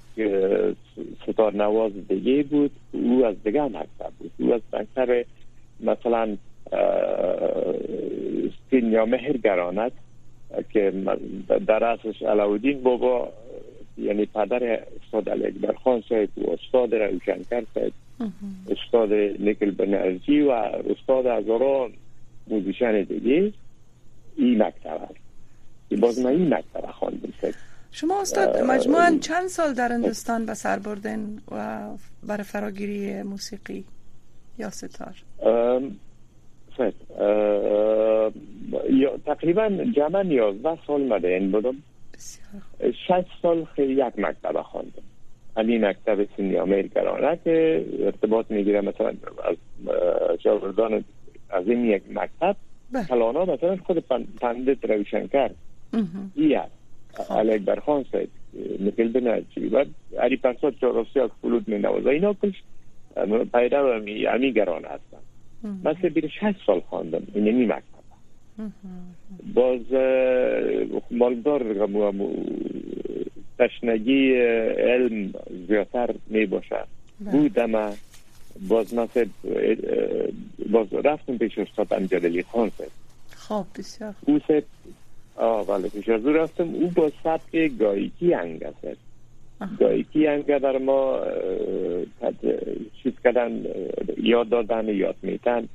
ستار 1.26 1.54
نواز 1.54 1.92
دیگه 2.08 2.42
بود. 2.42 2.70
او 2.92 3.24
از 3.26 3.34
دیگه 3.44 3.62
مکتب 3.62 4.12
بود 4.18 4.30
او 4.38 4.54
از 4.54 4.60
مکتب 4.72 5.24
مثلا 5.80 6.36
سین 8.70 8.92
یا 8.92 9.06
مهر 9.06 9.36
گرانت 9.36 9.92
که 10.70 10.92
در 11.66 11.84
اصلش 11.84 12.22
علاودین 12.22 12.82
بابا 12.82 13.32
یعنی 13.98 14.26
پدر 14.26 14.80
استاد 15.04 15.28
علی 15.28 15.46
اکبر 15.46 15.72
خان 15.72 16.02
صاحب 16.08 16.28
و 16.36 16.50
استاد 16.50 16.94
روشنکر 16.94 17.64
صاحب 17.74 17.92
استاد 18.68 19.12
نیکل 19.38 19.70
بنرژی 19.70 20.40
و 20.40 20.50
استاد 20.50 21.26
هزاران 21.26 21.92
موزیشن 22.46 23.02
دیگه 23.02 23.52
این 24.36 24.62
مکتب 24.62 25.00
هست. 25.02 26.00
باز 26.00 26.18
من 26.18 26.30
این 26.30 26.54
مکتب 26.54 26.90
خواندم. 26.90 27.32
شما 27.92 28.20
استاد 28.20 28.58
مجموعا 28.58 29.18
چند 29.20 29.46
سال 29.46 29.72
در 29.74 29.92
هندوستان 29.92 30.46
به 30.46 30.54
سر 30.54 30.78
بردن 30.78 31.38
و 31.50 31.86
برای 32.26 32.42
فراگیری 32.42 33.22
موسیقی 33.22 33.84
یا 34.58 34.70
ستار؟ 34.70 35.14
تقریبا 39.26 39.68
جمعا 39.96 40.22
یازده 40.22 40.78
سال 40.86 41.02
مده 41.02 41.40
بودم. 41.40 41.76
شش 43.06 43.24
سال 43.42 43.64
خیلی 43.64 43.92
یک 43.92 44.18
مکتب 44.18 44.62
خواندم. 44.62 45.02
همین 45.58 45.84
مکتب 45.84 46.28
سینی 46.36 46.56
امریکا 46.56 47.36
که 47.44 47.84
ارتباط 48.00 48.50
می‌گیره 48.50 48.80
مثلا 48.80 49.08
از 49.44 49.56
شاگردان 50.40 51.04
از 51.50 51.68
این 51.68 51.84
یک 51.84 52.02
مکتب. 52.10 52.56
کلانا 53.08 53.44
بله. 53.44 53.54
مثلا 53.54 53.76
خود 53.76 54.04
پندت 54.40 54.84
روشن 54.84 55.26
کرد 55.26 55.54
علی 57.30 57.58
برخان 57.58 58.04
سید. 58.12 58.30
مثل 58.80 59.08
بنا 59.08 59.40
چی. 59.54 59.68
و 59.68 59.84
علی 60.18 60.36
پرساد 60.36 60.74
چهارسی 60.80 61.20
فلوت 61.42 61.68
می 61.68 61.78
نوازه 61.78 62.10
اینا 62.10 62.34
کلش 62.34 62.62
پیدا 63.54 63.94
امی, 63.94 64.26
امی 64.26 64.52
گران 64.52 64.84
هستن. 64.84 65.18
مثل 65.84 66.08
بیر 66.08 66.28
شهست 66.40 66.58
سال 66.66 66.80
خواندم. 66.80 67.22
این 67.34 67.44
نمی 67.44 67.66
مکتب. 67.66 67.98
باز 69.54 69.80
مالدار 71.10 71.62
تشنگی 73.58 74.32
علم 74.34 75.32
زیادتر 75.68 76.14
می 76.26 76.46
بله. 76.46 76.62
بودم 77.32 77.92
باز 78.68 78.94
مثل 78.94 79.26
باز 80.72 80.86
رفتم 80.92 81.38
پیش 81.38 81.58
استاد 81.58 81.92
امجدلی 81.92 82.42
خان 82.42 82.70
سید 82.70 82.90
خب 83.30 83.66
بسیار 83.78 84.14
او 84.26 84.38
سید 84.46 84.64
آه 85.36 85.66
بله 85.66 85.88
پیش 85.88 86.08
از 86.08 86.26
رفتم. 86.26 86.74
او 86.74 86.90
با 86.90 87.10
سبک 87.24 87.78
گایکی 87.78 88.32
هنگ 88.32 88.62
است. 88.62 88.98
گایکی 89.80 90.26
هنگ 90.26 90.58
در 90.58 90.78
ما 90.78 91.20
چیز 93.02 93.12
کردن 93.24 93.64
یاد 94.16 94.48
دادن 94.48 94.88
یاد 94.88 95.16
میتن 95.22 95.68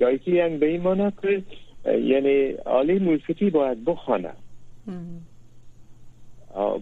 گایکی 0.00 0.40
هنگ 0.40 0.58
به 0.58 0.66
این 0.66 0.80
مانا 0.80 1.12
که 1.22 1.42
یعنی 1.84 2.52
آلی 2.64 2.98
موسیقی 2.98 3.50
باید 3.50 3.84
بخوانه 3.84 4.32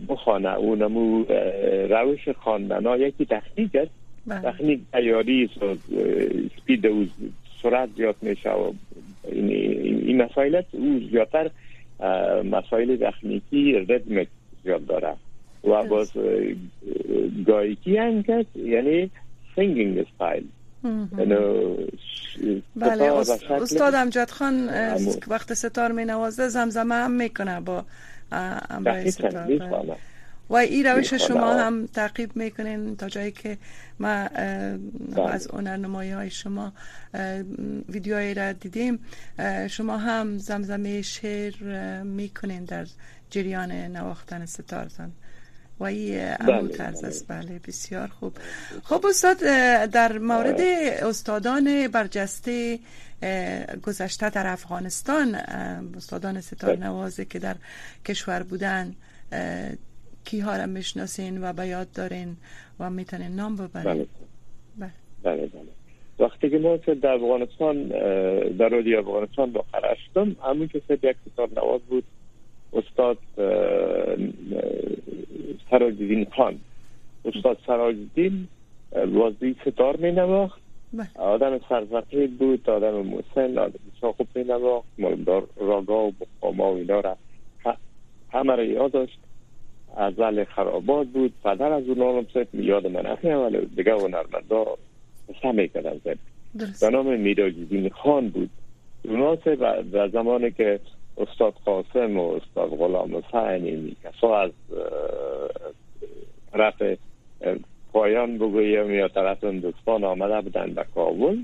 بخوانه. 0.08 0.54
اونمو 0.54 1.24
روش 1.90 2.28
خواندن 2.28 2.86
ها 2.86 2.96
یکی 2.96 3.26
تخنیک 3.26 3.76
است. 3.76 3.90
بله. 4.26 4.40
تخنیک 4.52 4.80
تیاری 4.92 5.50
سپید 6.56 6.84
و 6.84 7.06
سرعت 7.62 7.88
زیاد 7.96 8.16
میشه 8.22 8.50
و 8.50 8.72
این, 9.32 9.50
این 10.06 10.22
مسائل 10.22 10.62
او 10.72 11.00
زیادتر 11.10 11.50
مسائل 12.44 12.96
تکنیکی 12.96 13.72
ردم 13.72 14.26
زیاد 14.64 14.86
داره. 14.86 15.14
و 15.64 15.84
باز 15.84 16.12
گایکی 17.46 17.96
هم 17.96 18.24
یعنی 18.54 19.10
singing 19.54 19.98
style 19.98 20.44
بله 22.76 23.12
استاد 23.50 23.94
امجد 23.94 24.30
خان 24.30 24.68
وقت 25.28 25.54
ستار 25.54 25.92
می 25.92 26.04
نوازه 26.04 26.48
زمزمه 26.48 26.94
هم 26.94 27.10
می‌کنه 27.10 27.60
با. 27.60 27.84
و 30.50 30.56
این 30.56 30.86
روش 30.86 31.14
شما 31.14 31.54
هم 31.54 31.86
تعقیب 31.86 32.36
می‌کنین 32.36 32.96
تا 32.96 33.08
جایی 33.08 33.32
که 33.32 33.58
ما 34.00 34.28
بله. 34.28 35.30
از 35.30 35.48
هنرنمایی 35.52 36.10
های 36.10 36.30
شما 36.30 36.72
ویدیوهایی 37.88 38.34
را 38.34 38.52
دیدیم. 38.52 38.98
شما 39.68 39.98
هم 39.98 40.38
زمزمه 40.38 41.02
شعر 41.02 41.54
می‌کنین 42.02 42.64
در 42.64 42.86
جریان 43.30 43.72
نواختن 43.72 44.46
ستارزن 44.46 45.10
و 45.80 45.84
این 45.84 46.36
بله، 46.36 46.54
امو 46.54 46.68
طرز 46.68 47.04
است. 47.04 47.28
بله. 47.28 47.42
بله 47.42 47.60
بسیار 47.66 48.08
خوب. 48.08 48.32
خب 48.84 49.06
استاد 49.06 49.38
در 49.90 50.18
مورد 50.18 50.60
استادان 51.02 51.88
برجسته 51.88 52.78
گذشته 53.82 54.30
در 54.30 54.46
افغانستان 54.46 55.34
استادان 55.96 56.40
ستار 56.40 56.76
نوازه 56.76 57.24
که 57.24 57.38
در 57.38 57.56
کشور 58.06 58.42
بودن 58.42 58.94
کی 60.24 60.40
ها 60.40 60.56
را 60.56 60.66
می‌شناسین 60.66 61.44
و 61.44 61.52
به 61.52 61.66
یاد 61.66 61.92
دارین 61.92 62.36
و 62.80 62.90
می‌تونین 62.90 63.36
نام 63.36 63.56
ببرین؟ 63.56 63.84
بله. 63.84 64.06
بله. 64.78 64.90
بله, 65.22 65.46
بله. 65.46 65.78
وقتی 66.18 66.50
که 66.50 66.58
ما 66.58 66.76
در 66.76 67.08
افغانستان 67.08 67.88
در 68.58 68.68
رادی 68.68 68.94
افغانستان 68.94 69.52
با 69.52 69.64
شدم 70.06 70.36
همون 70.44 70.68
که 70.68 70.82
یک 71.02 71.16
ستار 71.32 71.48
نواز 71.56 71.80
بود 71.80 72.04
استاد 72.72 73.18
سراج 75.70 76.26
خان. 76.36 76.58
استاد 77.24 77.58
سراج 77.66 77.96
دین 78.14 78.48
وازی 78.92 79.56
ستار 79.66 79.96
می 79.96 80.12
نواخت 80.12 80.60
بله. 80.92 81.08
آدم 81.14 81.60
سرزقید 81.68 82.38
بود 82.38 82.70
آدم 82.70 82.90
موسن 82.90 83.58
آدم 83.58 83.80
ساخب 84.00 84.26
می 84.34 84.44
نواخت 84.44 84.88
مالدار 84.98 85.46
راگا 85.56 86.06
و 86.06 86.12
بخاما 86.20 86.72
و 86.72 86.76
اینا 86.76 87.00
را 87.00 87.16
همه 88.32 88.56
را 88.56 88.64
یاد 88.64 88.90
داشت. 88.90 89.18
ازل 89.96 90.44
خرابات 90.44 91.06
بود. 91.06 91.32
پدر 91.44 91.72
از 91.72 91.88
اون 91.88 92.02
آنم 92.02 92.26
سید 92.32 92.48
میاد 92.52 92.86
من 92.86 93.06
اخی 93.06 93.28
ولی 93.28 93.66
دیگه 93.76 93.94
و 93.94 94.08
نرمندا 94.08 94.66
سمی 95.42 95.68
کردن 95.68 96.00
زد 96.04 96.18
به 96.80 96.90
نام 96.90 97.20
میراجدین 97.20 97.88
خان 97.88 98.28
بود. 98.28 98.50
اونا 99.04 99.36
و 99.92 100.08
زمانی 100.08 100.50
که 100.50 100.80
استاد 101.18 101.54
قاسم 101.64 102.18
و 102.18 102.32
استاد 102.32 102.68
غلام 102.68 103.16
حسین 103.16 103.64
این 103.64 103.96
کسا 104.04 104.40
از 104.40 104.50
طرف 106.52 106.98
پایان 107.92 108.38
بگویم 108.38 108.90
یا 108.90 109.08
طرف 109.08 109.44
هندوستان 109.44 110.04
آمده 110.04 110.40
بودن 110.40 110.74
به 110.74 110.84
کابل. 110.94 111.38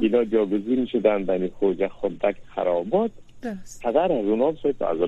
اینا 0.00 0.24
جاگزین 0.24 0.86
شدن 0.86 1.24
بین 1.24 1.48
خوجه 1.48 1.88
خودک 1.88 2.36
خرابات 2.54 3.10
پدر 3.82 4.12
از 4.12 4.24
اونا 4.24 4.54
سید 4.62 4.82
از 4.82 4.98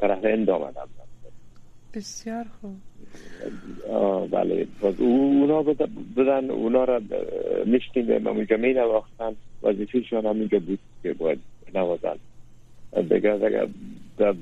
طرف 0.00 0.24
هند 0.24 0.50
آمده 0.50 0.80
بودن 0.80 1.10
بسیار 1.94 2.46
خوب. 2.60 2.76
بله. 4.30 4.66
اونا 4.98 5.62
بدن 6.16 6.50
اونا 6.50 6.84
را 6.84 7.00
میشتیم 7.66 8.26
اونجا 8.26 8.56
می 8.56 8.72
نواختن 8.72 9.32
وظیفهشان 9.62 10.26
همینجا 10.26 10.58
بود 10.58 10.78
که 11.02 11.12
باید 11.12 11.38
نوازن. 11.74 12.16
دیگه 13.10 13.68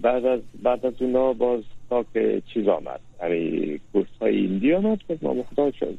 بعد 0.02 0.24
از 0.24 0.40
بعد 0.62 0.86
از 0.86 1.02
اونا 1.02 1.32
باز 1.32 1.62
تا 1.90 2.04
که 2.14 2.42
چیز 2.54 2.68
آمد. 2.68 3.00
یعنی 3.22 3.80
کورس 3.92 4.06
های 4.20 4.36
ایندی 4.36 4.72
آمد 4.72 4.98
که 5.08 5.18
ما 5.22 5.34
مختار 5.34 5.70
شد 5.70 5.98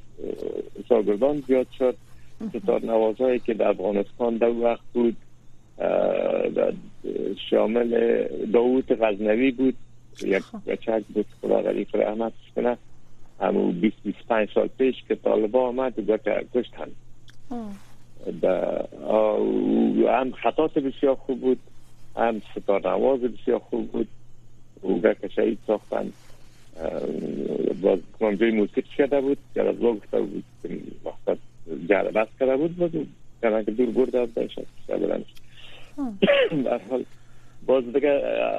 شاگردان 0.89 1.43
زیاد 1.47 1.67
شد. 1.77 1.95
ستار 2.49 2.85
نوازهایی 2.85 3.39
که 3.39 3.53
در 3.53 3.67
افغانستان 3.67 4.37
در 4.37 4.49
وقت 4.49 4.83
بود 4.93 5.17
شامل 7.49 8.23
داوود 8.53 8.91
غزنوی 8.91 9.51
بود 9.51 9.75
یک 10.23 10.39
خب. 10.39 10.71
بچه 10.71 11.03
بود 11.13 11.25
خدا 11.41 11.61
غریق 11.61 11.95
رحمتش 11.95 12.51
کنه 12.55 12.77
همو 13.39 13.71
20 13.71 13.95
25 14.03 14.49
سال 14.53 14.69
پیش 14.77 14.95
که 15.07 15.15
طالبا 15.15 15.67
آمد 15.67 16.09
و 16.09 16.17
کشتن 16.53 16.87
هم 20.07 20.31
خطات 20.31 20.79
بسیار 20.79 21.15
خوب 21.15 21.41
بود 21.41 21.59
هم 22.15 22.41
ستار 22.55 22.89
نواز 22.89 23.19
بسیار 23.19 23.59
خوب 23.59 23.91
بود. 23.91 24.07
او 24.81 25.01
که 25.01 25.27
شهید 25.35 25.59
ساختن 25.67 26.11
باز 27.81 27.99
کنجوی 28.19 28.51
موسیقی 28.51 28.89
شده 28.97 29.21
بود؟ 29.21 29.37
جلال 29.55 29.77
گفته 29.77 30.21
بود 30.21 30.43
مقصد 31.05 31.37
جلال 31.89 32.11
بست 32.11 32.39
کرده 32.39 32.57
بود 32.57 32.75
بود 32.75 33.07
کنن 33.41 33.65
که 33.65 33.71
دور 33.71 33.89
برده 33.89 34.19
از 34.19 34.33
بهش 34.33 34.59
در 36.65 36.81
حال 36.89 37.05
باز 37.65 37.93
دیگه 37.93 38.09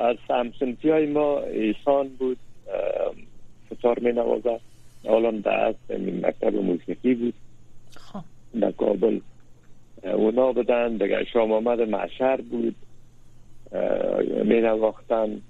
از 0.03 0.17
همسنتی 0.31 0.91
های 0.91 1.07
ما 1.07 1.41
ایسان 1.41 2.09
بود 2.09 2.39
ستار 3.71 3.99
می 3.99 4.13
نوازد 4.13 4.61
حالا 5.07 5.31
در 5.31 5.75
مکتب 6.23 6.55
موسیقی 6.57 7.15
بود. 7.15 7.35
خب. 7.97 8.21
در 8.61 8.71
کابل 8.71 9.21
اونا 10.03 10.53
بدن 10.53 10.93
دیگه 10.93 11.25
شام 11.33 11.53
آمد 11.53 11.81
معشر 11.81 12.41
بود. 12.41 12.75
می 14.45 14.61
نواختن 14.61 15.41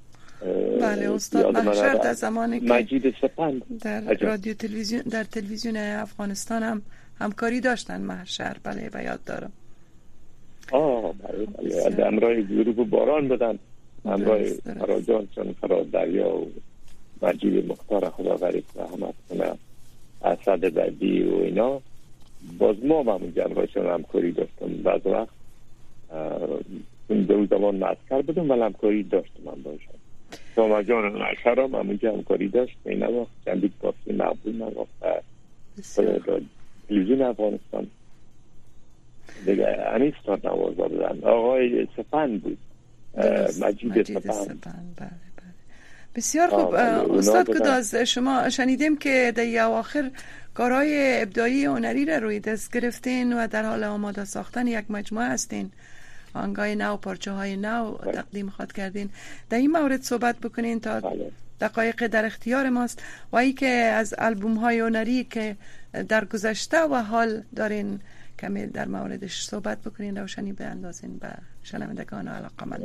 بله 0.81 1.12
استاد 1.14 1.59
محشر 1.59 1.94
در 1.94 2.12
زمانی 2.12 2.61
که 2.61 2.66
مجید 2.66 3.14
سپند. 3.22 3.62
در 3.83 4.14
رادیو 4.14 4.55
تلویزیون 4.55 5.03
در 5.03 5.24
تلویزیون 5.24 5.76
افغانستان 5.76 6.62
هم 6.62 6.83
همکاری 7.18 7.61
داشتن 7.61 8.00
محشر. 8.00 8.57
بله 8.62 8.90
به 8.90 9.05
یاد 9.05 9.24
دارم. 9.24 9.53
آه 10.72 11.12
بله 11.12 11.46
بله. 11.46 12.07
امرای 12.07 12.46
گروه 12.46 12.88
باران 12.88 13.29
بدن. 13.29 13.59
همراه 14.05 14.44
فراجان 14.44 15.29
چون 15.35 15.53
فراد 15.61 15.90
دریا 15.90 16.37
و 16.37 16.50
مجید 17.22 17.68
مختار 17.68 18.11
خدا 18.11 18.37
غریب 18.37 18.64
رحمت 18.76 19.14
کنه. 19.29 19.53
اسد 20.24 20.61
بدی 20.61 21.22
و 21.22 21.35
اینا. 21.35 21.81
باز 22.59 22.76
ما 22.85 23.14
هم 23.14 23.31
جمعایشون 23.37 23.87
همکاری 23.87 24.33
داشتم. 24.33 24.66
بعض 24.85 25.07
وقت 25.07 25.29
اون 27.09 27.22
دو 27.22 27.46
زمان 27.46 27.76
مسکر 27.76 28.22
بودم 28.22 28.50
ولی 28.50 28.61
همکاری 28.61 29.03
داشتم 29.03 29.42
من 29.44 29.62
باشم 29.62 29.99
ساما 30.57 30.83
جان 30.83 31.23
نشر 31.23 31.61
هم 31.61 31.75
همونجا 31.75 32.12
همکاری 32.12 32.49
داشت 32.49 32.77
این 32.85 33.03
وقت 33.03 33.29
چندی 33.45 33.73
پاسی 33.81 34.12
مقبول 34.12 34.57
نواخت 34.57 34.90
تلویزیون 36.88 37.23
افغانستان. 37.23 37.87
دیگه 39.47 39.77
انیستان 39.87 40.40
نوازا 40.45 40.88
بودن. 40.88 41.21
آقای 41.23 41.88
سپند 41.97 42.43
بود. 42.43 42.59
مجید 43.61 44.03
سپند. 44.03 44.61
بله 44.97 45.09
بله. 45.09 45.11
بسیار 46.14 46.49
خوب. 46.49 46.75
استاد 46.75 47.47
کداز 47.51 47.95
شما 47.95 48.49
شنیدیم 48.49 48.97
که 48.97 49.33
در 49.37 49.64
اواخر 49.64 50.11
کارهای 50.55 51.23
ابدایی 51.23 51.64
هنری 51.64 52.05
را 52.05 52.19
روی 52.19 52.40
دست 52.40 52.73
گرفتین 52.73 53.33
و 53.33 53.47
در 53.47 53.62
حال 53.62 53.85
آماده 53.85 54.25
ساختن 54.25 54.66
یک 54.66 54.90
مجموعه 54.90 55.27
هستین. 55.27 55.71
آنگاه 56.35 56.75
نو 56.75 56.97
پارچه 56.97 57.33
های 57.33 57.57
نو 57.57 57.93
بله. 57.93 58.12
تقدیم 58.12 58.49
خواد 58.49 58.73
کردین. 58.73 59.11
در 59.51 59.59
این 59.59 59.71
مورد 59.71 60.01
صحبت 60.03 60.38
بکنین 60.38 60.81
تا 60.81 61.01
بله. 61.01 61.31
دقایق 61.61 62.07
در 62.07 62.25
اختیار 62.25 62.69
ماست. 62.69 63.03
و 63.33 63.37
ای 63.37 63.53
که 63.53 63.66
از 63.66 64.14
البوم 64.19 64.55
های 64.55 64.79
هنری 64.79 65.25
که 65.25 65.57
در 66.09 66.25
گذشته 66.25 66.79
و 66.81 66.95
حال 66.95 67.43
دارین 67.57 68.01
کمی 68.38 68.66
در 68.66 68.88
موردش 68.88 69.43
صحبت 69.43 69.79
بکنین. 69.79 70.16
روشنی 70.16 70.53
به 70.53 70.64
اندازین 70.64 71.19
به 71.19 71.29
شنوندگان 71.62 72.29
و 72.29 72.31
علاقه 72.31 72.64
من 72.66 72.79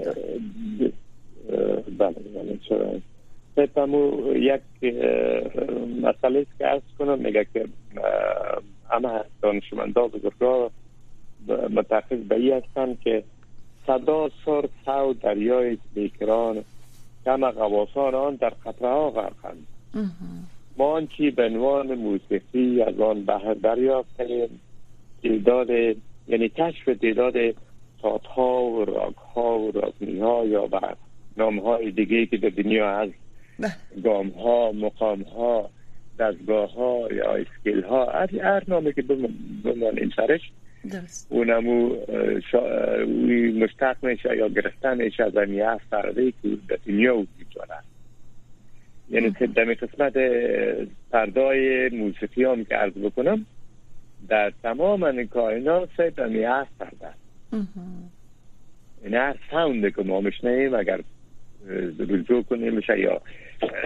بله 1.97 2.15
بله 3.75 4.39
یک 4.39 4.61
مسئله 6.01 6.45
که 6.57 6.67
ارز 6.67 6.81
کنم. 6.99 7.19
میگه 7.19 7.47
که 7.53 7.67
همه 8.89 9.21
دانشمندا 9.41 10.07
بزرگا 10.07 10.71
متخص 11.47 12.17
به 12.29 12.35
ای 12.35 12.51
هستند 12.51 12.99
که 12.99 13.23
صدا 13.87 14.29
سر 14.45 14.69
سو 14.85 15.13
دریای 15.13 15.77
بیکران 15.93 16.63
کم 17.25 17.51
غواسان 17.51 18.15
آن 18.15 18.35
در 18.35 18.53
خطره 18.63 18.87
ها 18.87 19.09
غرقند. 19.09 19.67
ما 20.77 20.91
آنچی 20.91 21.31
به 21.31 21.45
عنوان 21.45 21.95
موسیقی 21.95 22.81
از 22.81 22.99
آن 22.99 23.25
بهر 23.25 23.53
دریافت 23.53 24.17
کنیم 24.17 24.61
تعداد 25.23 25.69
یعنی 26.27 26.49
کشف 26.49 26.85
تعداد 27.01 27.35
ساتها 28.01 28.63
و 28.63 28.85
راک 28.85 29.15
ها 29.35 29.59
و 29.59 29.71
راکنی 29.71 30.19
ها 30.19 30.45
یا 30.45 30.65
بر 30.67 30.95
نام 31.37 31.59
های 31.59 31.91
دیگه 31.91 32.25
که 32.25 32.37
در 32.37 32.49
دنیا 32.49 32.99
هست. 32.99 33.13
گام 34.03 34.29
ها 34.29 34.71
مقام 34.71 35.21
ها 35.21 35.69
دستگاه 36.19 36.73
ها 36.73 37.07
یا 37.11 37.33
اسکیل 37.33 37.83
ها 37.83 38.11
هر 38.43 38.63
نامی 38.67 38.93
که 38.93 39.01
بمان 39.01 39.97
این 39.97 40.11
سرش 40.15 40.41
اونمو 41.29 41.95
شا... 42.51 42.59
مشتق 43.55 43.95
میشه 44.01 44.37
یا 44.37 44.49
گرفتن 44.49 44.97
میشه 44.97 45.23
از 45.23 45.37
این 45.37 45.53
یه 45.53 45.77
فرده 45.89 46.31
که 46.31 46.49
در 46.69 46.77
دنیا 46.87 47.17
وجود 47.17 47.47
داره. 47.55 47.81
یعنی 49.09 49.29
دمی 49.29 49.75
قسمت 49.75 50.13
پردای 51.11 51.89
موسیقی 51.89 52.43
هم 52.43 52.65
که 52.65 52.75
عرض 52.75 52.93
بکنم 52.93 53.45
در 54.27 54.53
تمام 54.63 55.23
کائنات 55.23 56.01
دمی 56.01 56.43
هست 56.43 56.71
فرده. 56.79 57.13
این 59.03 59.13
هر 59.13 59.35
ساونده 59.51 59.91
که 59.91 60.03
ما 60.03 60.21
مشنیم 60.21 60.73
اگر 60.73 60.99
رجوع 61.99 62.43
کنیم 62.43 62.73
میشه 62.73 62.99
یا 62.99 63.21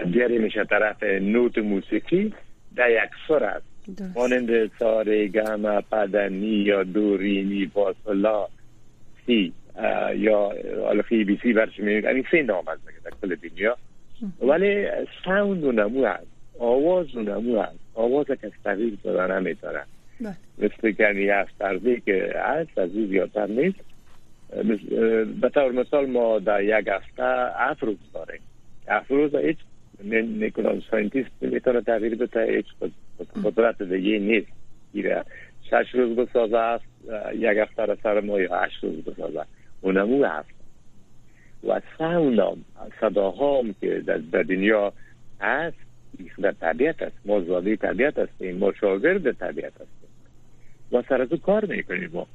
بیاری 0.06 0.38
میشه 0.38 0.64
طرف 0.64 1.02
نوت 1.02 1.58
موسیقی 1.58 2.34
در 2.76 2.90
یک 2.90 3.10
سر 3.28 3.44
است 3.44 3.69
مانند 4.16 4.78
ساره 4.78 5.28
گم 5.28 5.80
پدنی 5.80 6.46
یا 6.46 6.82
دورینی 6.82 7.66
باسلا 7.66 8.46
سی 9.26 9.52
یا 10.16 10.52
الفی 10.88 11.24
بی 11.24 11.38
سی 11.42 11.52
برش 11.52 11.78
میگه 11.78 12.08
این 12.08 12.24
سه 12.30 12.42
نام 12.42 12.64
هست 12.68 12.80
در 13.04 13.10
کل 13.22 13.34
دنیا. 13.48 13.76
ولی 14.42 14.86
ساوند 15.24 15.64
و 15.64 15.72
نمو 15.72 16.06
هست 16.06 16.26
آواز 16.58 17.16
و 17.16 17.20
نمو 17.20 17.62
هست. 17.62 17.78
آواز 17.94 18.26
که 18.26 18.50
تغییر 18.64 18.98
دادن 19.04 19.38
نمی‌تونه 19.38 19.80
بله. 20.20 20.36
مثل 20.58 20.92
که 20.92 21.14
یک 21.14 21.58
ترزی 21.58 22.00
که 22.00 22.34
هست 22.36 22.78
از 22.78 22.90
این 22.94 23.06
زیادتر 23.06 23.46
نیست. 23.46 23.80
به 25.40 25.48
طور 25.48 25.72
مثال 25.72 26.06
ما 26.06 26.38
در 26.38 26.62
یک 26.62 26.88
هفته 26.88 27.24
افروز 27.70 27.98
داریم. 28.14 28.40
افروز 28.88 29.34
هیچ 29.34 29.56
نیکولان 30.04 30.82
ساینتیست 30.90 31.30
می‌تونه 31.40 31.80
تغییر 31.80 32.14
بده 32.14 32.56
هیچ 32.56 32.66
قدرت 33.44 33.82
دیگه 33.82 34.18
نیست. 34.18 34.52
گیره 34.92 35.24
شش 35.70 35.94
روز 35.94 36.16
بسازه 36.16 36.80
یک 37.34 37.56
هفته 37.56 37.96
سر 38.02 38.20
ما 38.20 38.40
یا 38.40 38.56
هشت 38.56 38.84
روز 38.84 39.04
بسازه 39.04 39.44
اونمو 39.80 40.24
هفته 40.24 40.54
و 41.68 41.80
ساوند 41.98 42.38
هم 42.38 42.64
صداها 43.00 43.58
هم 43.60 43.74
که 43.80 44.02
در 44.06 44.42
دنیا 44.42 44.92
هست 45.40 45.76
در 46.42 46.52
طبیعت 46.52 47.02
است. 47.02 47.16
ما 47.24 47.40
زاده 47.40 47.76
طبیعت 47.76 48.18
هستیم 48.18 48.56
ما 48.56 48.72
شاگرد 48.72 49.32
طبیعت 49.32 49.72
هستیم. 49.72 50.10
و 50.92 51.02
سر 51.08 51.22
از 51.22 51.28
کار 51.28 51.64
می‌کنیم 51.64 52.10
ما. 52.12 52.26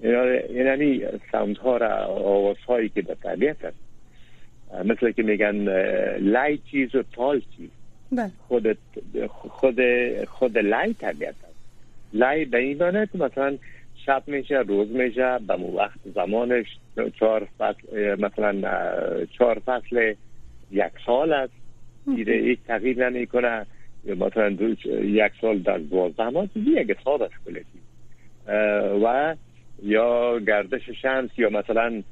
یعنی 0.00 1.02
ساوند 1.32 1.56
ها 1.56 1.76
را 1.76 1.94
آواز 2.06 2.56
هایی 2.68 2.88
که 2.88 3.02
در 3.02 3.14
طبیعت 3.14 3.64
است 3.64 3.87
مثل 4.84 5.10
که 5.10 5.22
میگن 5.22 5.54
لای 6.18 6.58
چیز 6.58 6.94
و 6.94 7.02
تال 7.12 7.42
چیز. 7.56 7.70
بله. 8.12 8.30
خود 8.48 8.78
خود 9.28 9.80
خود 10.24 10.58
لای 10.58 10.94
طبیعت 10.94 11.34
است 11.34 11.56
لای 12.12 12.44
به 12.44 12.58
این 12.58 12.78
دانه 12.78 13.08
که 13.12 13.18
مثلا 13.18 13.58
شب 14.06 14.22
میشه 14.26 14.58
روز 14.58 14.88
میشه 14.90 15.38
به 15.46 15.54
وقت 15.54 15.98
زمانش 16.14 16.66
چهار 17.20 17.48
فصل 17.58 18.14
مثلا 18.20 18.54
چهار 19.38 19.58
فصل 19.58 20.14
یک 20.70 20.92
سال 21.06 21.32
است. 21.32 21.52
دیره 22.16 22.34
هیچ 22.34 22.58
تغییر 22.66 23.10
نمی 23.10 23.26
کنه 23.26 23.66
مثلا 24.04 24.48
یک 25.02 25.32
سال 25.40 25.58
در 25.58 25.78
دوازده 25.78 26.28
ماه 26.28 26.48
یک 26.56 26.96
سال 27.04 27.22
است 27.22 27.34
و 29.04 29.34
یا 29.82 30.38
گردش 30.38 30.90
شمس 31.02 31.30
یا 31.36 31.50
مثلا 31.50 32.02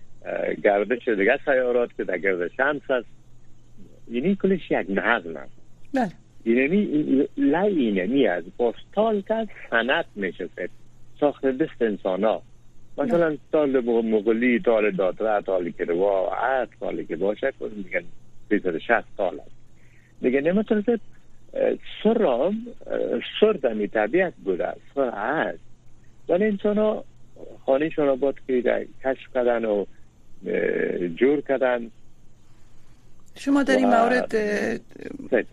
گردش 0.64 1.08
دیگه 1.08 1.38
سیارات 1.44 1.90
که 1.96 2.04
در 2.04 2.18
گردش 2.18 2.50
شمس 2.56 2.82
هست 2.90 3.06
اینی 4.06 4.36
کلش 4.36 4.70
یک 4.70 4.86
نظم 4.88 5.36
است. 5.36 5.52
بله. 5.94 6.12
اینمی 6.44 7.28
لای 7.36 7.78
اینمی 7.78 8.26
از 8.26 8.44
باستال 8.56 9.20
که 9.20 9.48
سنت 9.70 10.04
میشه 10.14 10.48
ساخت 11.20 11.46
دست 11.46 11.82
انسان 11.82 12.24
ها. 12.24 12.42
مثلا 12.98 13.36
سال 13.52 13.80
مغلی 13.84 14.58
تال 14.58 14.90
دادره 14.90 15.42
تالی 15.42 15.72
که 15.72 15.84
روا 15.84 16.34
عد 16.34 16.68
تالی 16.80 17.04
که 17.04 17.16
باشه 17.16 17.52
میگن 17.60 18.02
بیزر 18.48 18.78
شست 18.78 19.08
سال 19.16 19.40
است. 19.40 19.56
میگن 20.20 20.40
نمی‌تونه 20.40 20.84
سر 22.02 22.52
سر 23.40 23.52
دمی 23.52 23.88
طبیعت 23.88 24.32
بوده 24.44 24.72
سر 24.94 25.10
هست 25.10 25.58
ولی 26.28 26.44
انسان 26.44 26.78
ها 26.78 27.04
خانه 27.66 27.90
شما 27.90 28.16
باید 28.16 28.34
که 28.46 28.86
کشف 29.04 29.34
کردن 29.34 29.64
و 29.64 29.84
جور 31.16 31.40
کردن. 31.40 31.90
شما 33.34 33.62
در 33.62 33.76
این 33.76 33.86
مورد 33.86 34.34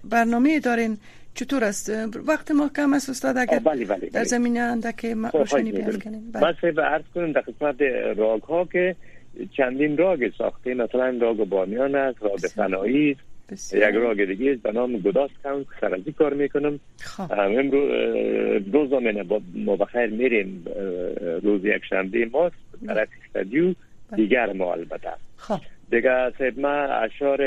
برنامه 0.03 0.59
دارین. 0.59 0.97
چطور 1.35 1.63
است؟ 1.63 1.91
وقت 2.27 2.51
ما 2.51 2.69
کم 2.75 2.93
است 2.93 3.09
استاد 3.09 3.37
اگر 3.37 3.59
بله 3.59 3.85
بله 3.85 4.09
در 4.09 4.23
زمینه 4.23 4.59
اندک 4.59 5.13
خب، 5.13 5.37
روشنی 5.37 5.71
بیان 5.71 5.99
کنیم 5.99 6.31
بله. 6.31 6.55
من 6.63 6.71
به 6.71 6.81
عرض 6.81 7.03
کنم 7.15 7.31
در 7.31 7.41
قسمت 7.41 7.81
راگ 8.17 8.41
ها 8.41 8.65
که 8.65 8.95
چندین 9.57 9.97
راگ 9.97 10.31
ساخته 10.37 10.73
مثلا 10.73 11.17
راگ 11.21 11.37
بامیان 11.37 11.95
است 11.95 12.23
راگ 12.23 12.39
فنایی 12.39 13.17
یک 13.73 13.73
راگ 13.73 14.25
دیگه 14.25 14.55
به 14.55 14.71
نام 14.71 14.97
گداست 14.97 15.33
کن 15.43 15.65
سرزی 15.81 16.11
کار 16.11 16.33
می‌کنم. 16.33 16.79
خب. 16.99 17.31
امروز 17.31 17.89
دو 18.71 18.87
زمینه 18.87 19.25
ما 19.55 19.75
بخیر 19.75 20.05
میریم. 20.05 20.65
روز 21.43 21.65
یک 21.65 21.81
شنبه 21.89 22.25
ماست 22.25 22.55
طرف 22.87 23.07
استادیو. 23.25 23.65
بله. 23.65 23.75
دیگر 24.15 24.53
ما 24.53 24.73
البته. 24.73 25.11
خب. 25.37 25.59
دیگه 25.89 26.31
صاحب 26.37 26.59
ما 26.59 26.69
اشار 26.69 27.41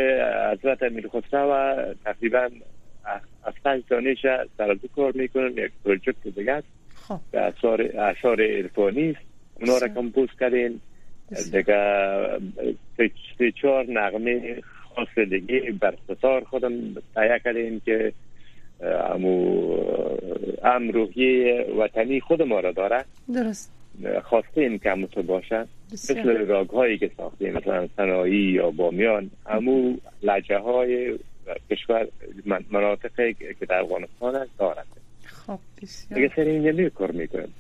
حضرت 0.53 0.83
امیر 0.83 1.09
خسرو 1.09 1.53
و 1.53 1.85
تقریبا 2.05 2.49
از 3.45 3.53
پنج 3.65 3.83
دانش 3.89 4.27
سرزی 4.59 4.89
کار 4.97 5.13
می‌کنم 5.15 5.59
یک 5.59 5.73
پروژکت 5.85 6.29
دیگه 6.37 6.53
است. 6.53 6.67
خب. 6.95 7.21
اشار 7.99 8.43
ارفانی 8.43 9.11
است. 9.11 9.21
اونا 9.61 9.79
را 9.79 9.89
کمپوز 9.89 10.29
کردیم 10.41 10.81
دیگه 11.53 11.77
سه 13.39 13.53
چهار 13.63 13.85
نغمه 13.89 14.61
خاص 14.95 15.19
دیگه 15.19 15.73
بر 15.81 15.95
ستار 16.05 16.45
خودم 16.45 16.73
تهیه 17.15 17.41
کردیم 17.45 17.81
که 17.81 18.13
امو 19.11 19.77
امروحی 20.65 21.53
وطنی 21.63 22.21
خود 22.21 22.43
ما 22.43 22.61
را 22.61 22.73
داره. 22.73 23.05
درست. 23.35 23.76
خواستیم 24.25 24.79
که 24.79 24.91
همونطور 24.91 25.23
باشه 25.23 25.67
مثل 25.93 26.47
راگ 26.47 26.69
هایی 26.69 26.99
که 26.99 27.11
ساختیم 27.17 27.53
مثلا 27.53 27.89
سنایی 27.97 28.53
یا 28.53 28.71
بامیان 28.71 29.31
همو 29.47 29.97
لجه 30.23 30.59
های 30.59 31.19
کشور 31.71 32.09
مناطقی 32.71 33.35
که 33.35 33.67
در 33.69 33.81
افغانستان 33.81 34.35
هست 34.35 34.59
دارد 34.59 34.87
خب 35.47 35.59
بسیار. 35.83 36.21
دیگه 36.21 36.35
سر 36.37 36.43
این 36.43 36.89
کار 36.89 37.11
می‌کنیم. 37.11 37.55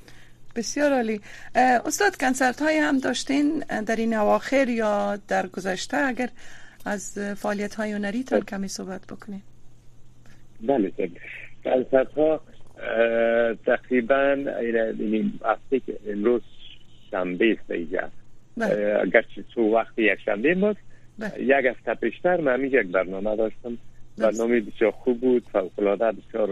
بسیار 0.57 0.93
عالی. 0.93 1.21
استاد 1.55 2.17
کنسرت 2.17 2.63
های 2.63 2.79
هم 2.79 2.99
داشتین 2.99 3.59
در 3.87 3.97
این 3.97 4.15
اواخر 4.15 4.69
یا 4.69 5.19
در 5.29 5.47
گذشته؟ 5.47 5.97
اگر 5.97 6.29
از 6.85 7.19
فعالیت 7.19 7.75
های 7.75 7.93
هنری 7.93 8.23
تا 8.23 8.41
کمی 8.41 8.69
صحبت 8.69 9.07
بکنید 9.07 9.43
بله 10.61 10.93
کنسرت 11.65 12.13
ها 12.13 12.41
تقریبا 13.67 14.37
این 14.99 15.33
هفته 15.45 15.81
که 15.81 15.97
امروز 16.09 16.43
شنبه 17.11 17.53
است 17.53 17.71
اینجا 17.71 18.09
بله. 18.57 18.99
اگرچه 19.03 19.45
تو 19.55 19.75
وقتی 19.75 20.03
یک 20.03 20.19
شنبه 20.25 20.55
بود 20.55 20.77
بله. 21.19 21.43
یک 21.43 21.67
هفته 21.67 21.95
پیشتر 21.95 22.41
من 22.41 22.65
یک 22.65 22.87
برنامه 22.87 23.37
داشتم. 23.37 23.79
برنامه 24.19 24.61
بسیار 24.61 24.91
خوب 24.91 25.21
بود 25.21 25.45
فوقلاده 25.53 26.13
بسیار 26.13 26.49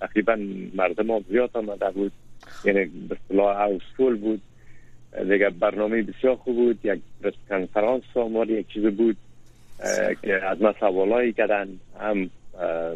تقریبا 0.00 0.38
مردم 0.74 1.10
ها 1.10 1.20
زیاد 1.30 1.50
آمده 1.54 1.90
بود. 1.90 2.12
خب. 2.46 2.68
یعنی 2.68 2.84
به 3.08 3.16
صلاح 3.28 3.78
بود. 3.98 4.40
دیگه 5.30 5.50
برنامه 5.50 6.02
بسیار 6.02 6.36
خوب 6.36 6.56
بود. 6.56 6.78
یک 6.84 7.00
کنفرانس 7.48 8.02
آمار 8.14 8.50
یک 8.50 8.68
چیز 8.68 8.84
بود 8.84 9.16
که 10.22 10.44
از 10.44 10.62
ما 10.62 10.74
سوالایی 10.80 11.32
کردن. 11.32 11.68
هم 12.00 12.30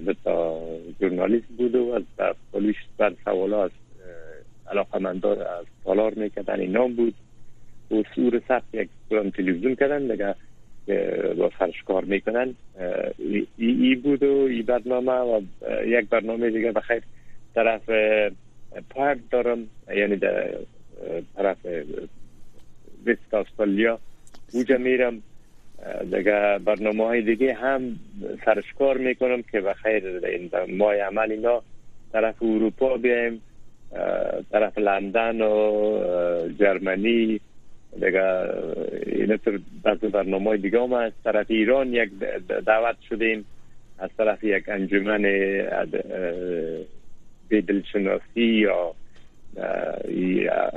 به 0.05 0.17
تا 0.25 0.61
جورنالیست 1.01 1.49
بود 1.59 1.75
و 1.75 1.93
از 1.93 2.35
پولیس 2.53 2.77
بر 2.99 3.13
سوالا 3.25 3.65
از 3.65 3.71
علاقه 4.71 4.99
مندار 4.99 5.43
از 5.43 5.67
تالار 5.85 6.15
می‌کردن. 6.15 6.61
این 6.61 6.71
نام 6.71 6.95
بود. 6.95 7.15
و 7.91 8.03
سور 8.15 8.43
سخت 8.49 8.75
یک 8.75 8.89
تلویزیون 9.11 9.75
کردن 9.75 10.07
دیگه 10.07 10.35
با 11.35 11.49
فرش 11.49 11.83
کار 11.83 12.05
می‌کنن 12.05 12.55
ای, 13.19 13.47
ای 13.59 13.95
بود 13.95 14.23
و 14.23 14.47
ای 14.51 14.63
برنامه 14.63 15.13
و 15.13 15.41
یک 15.87 16.09
برنامه 16.09 16.51
دیگه 16.51 16.73
بخیر 16.73 17.03
طرف 17.55 17.91
پارک 18.91 19.19
دارم. 19.31 19.59
یعنی 19.97 20.17
در 20.17 20.55
طرف 21.37 21.67
ویست 23.07 23.35
استرالیا 23.35 23.99
اوجا 24.53 24.79
میرم. 24.79 25.23
دیگه 26.03 26.59
برنامه 26.65 27.05
های 27.05 27.23
دیگه 27.23 27.55
هم 27.55 27.97
سرشکار 28.45 28.99
می‌کنم 28.99 29.43
که 29.43 29.61
بخیر 29.61 30.27
این 30.27 30.51
ماه 30.77 30.95
عمل 30.95 31.31
اینا 31.31 31.63
طرف 32.13 32.43
اروپا 32.43 32.97
بیایم 32.97 33.43
طرف 34.53 34.79
لندن 34.79 35.41
و 35.41 36.49
جرمنی. 36.59 37.41
دیگه 37.95 38.23
این 39.07 39.37
طور 39.37 39.61
برنامه 40.13 40.51
های 40.51 40.59
دیگه 40.59 40.83
هم 40.83 40.93
از 40.93 41.13
طرف 41.25 41.47
ایران 41.49 41.93
یک 41.93 42.11
دعوت 42.67 42.97
شدیم. 43.09 43.45
از 43.99 44.11
طرف 44.19 44.45
یک 44.45 44.69
انجمن 44.69 45.23
بدلشناسی 47.51 48.41
یا 48.41 48.95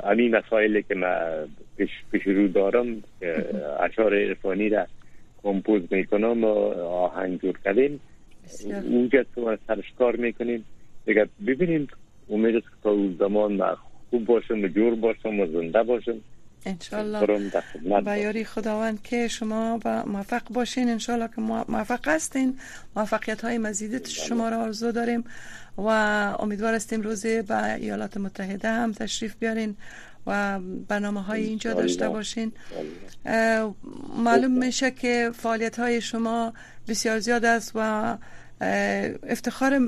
همین 0.04 0.36
مسائلی 0.36 0.82
که 0.82 0.94
من 0.94 1.48
پیش, 1.76 1.90
پیش 2.12 2.22
رو 2.26 2.48
دارم 2.48 3.02
که 3.20 3.44
اشار 3.86 4.14
عرفانی 4.14 4.68
را 4.68 4.86
کمپوز 5.42 5.82
می‌کنم 5.90 6.44
و 6.44 6.48
آهنگ 6.82 7.40
جور 7.40 7.58
کردیم. 7.64 8.00
اونجا 8.64 9.24
تو 9.34 9.56
سرش 9.66 9.92
کار 9.98 10.16
می‌کنیم 10.16 10.64
دیگه 11.06 11.28
ببینیم 11.46 11.88
امید 12.30 12.56
است 12.56 12.66
که 12.66 12.76
تا 12.82 12.90
اون 12.90 13.16
زمان 13.18 13.76
خوب 14.10 14.24
باشم 14.24 14.62
و 14.62 14.68
جور 14.68 14.94
باشم 14.94 15.40
و 15.40 15.46
زنده 15.46 15.82
باشم 15.82 16.20
انشالله. 16.66 17.50
و 18.06 18.18
یاری 18.18 18.44
خداوند 18.44 19.02
که 19.02 19.28
شما 19.28 19.78
با 19.78 20.02
موفق 20.06 20.42
باشین. 20.54 20.88
انشالله 20.88 21.28
که 21.36 21.40
موفق 21.68 22.08
هستین. 22.08 22.58
موفقیت 22.96 23.44
های 23.44 23.58
مزید 23.58 24.06
شما 24.06 24.48
را 24.48 24.56
آرزو 24.56 24.92
داریم 24.92 25.24
و 25.78 25.88
امیدوار 26.38 26.74
هستیم 26.74 27.00
روزی 27.00 27.42
به 27.42 27.74
ایالات 27.74 28.16
متحده 28.16 28.68
هم 28.68 28.92
تشریف 28.92 29.36
بیارین. 29.36 29.76
و 30.26 30.60
برنامه 30.88 31.22
های 31.22 31.44
اینجا 31.44 31.74
داشته 31.74 32.08
باشین. 32.08 32.52
معلوم 34.16 34.50
میشه 34.50 34.90
که 34.90 35.30
فعالیت 35.34 35.78
های 35.78 36.00
شما 36.00 36.52
بسیار 36.88 37.18
زیاد 37.18 37.44
است 37.44 37.72
و 37.74 38.16
افتخار 39.28 39.78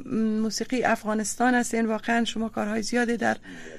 موسیقی 0.40 0.82
افغانستان 0.82 1.54
است. 1.54 1.74
این 1.74 1.86
واقعا 1.86 2.24
شما 2.24 2.48
کارهای 2.48 2.82
زیادی 2.82 3.16
در 3.16 3.36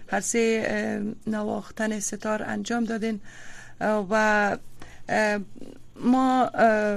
هر 0.08 0.20
سه 0.20 1.14
نواختن 1.28 2.00
ستار 2.00 2.44
انجام 2.44 2.84
دادین. 2.84 3.22
و 3.82 4.58
ما 5.96 6.46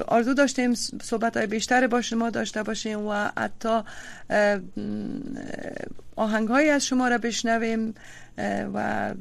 آرزو 0.09 0.35
داشتیم 0.35 0.74
صحبت 1.02 1.37
های 1.37 1.46
بیشتر 1.46 1.87
با 1.87 2.02
شما 2.02 2.30
داشته 2.30 2.62
باشیم 2.62 3.07
و 3.07 3.30
حتی 3.38 3.80
آهنگ 6.16 6.48
های 6.48 6.70
از 6.70 6.87
شما 6.87 7.09
را 7.09 7.18
بشنویم 7.18 7.94
و 8.74 9.14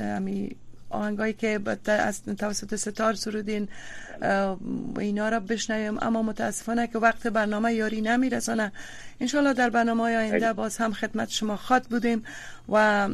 همی 0.00 0.56
آهنگایی 0.90 1.32
که 1.32 1.60
از 1.86 2.22
توسط 2.22 2.74
ستار 2.74 3.14
سرودین 3.14 3.68
اینا 4.98 5.28
را 5.28 5.40
بشنویم. 5.40 5.98
اما 6.02 6.22
متاسفانه 6.22 6.86
که 6.86 6.98
وقت 6.98 7.26
برنامه 7.26 7.74
یاری 7.74 8.00
نمیرسانه. 8.00 8.72
انشالله 9.20 9.52
در 9.52 9.70
برنامه 9.70 10.02
آینده 10.02 10.52
باز 10.52 10.76
هم 10.76 10.92
خدمت 10.92 11.30
شما 11.30 11.56
خواد 11.56 11.84
بودیم 11.84 12.24
و 12.68 13.08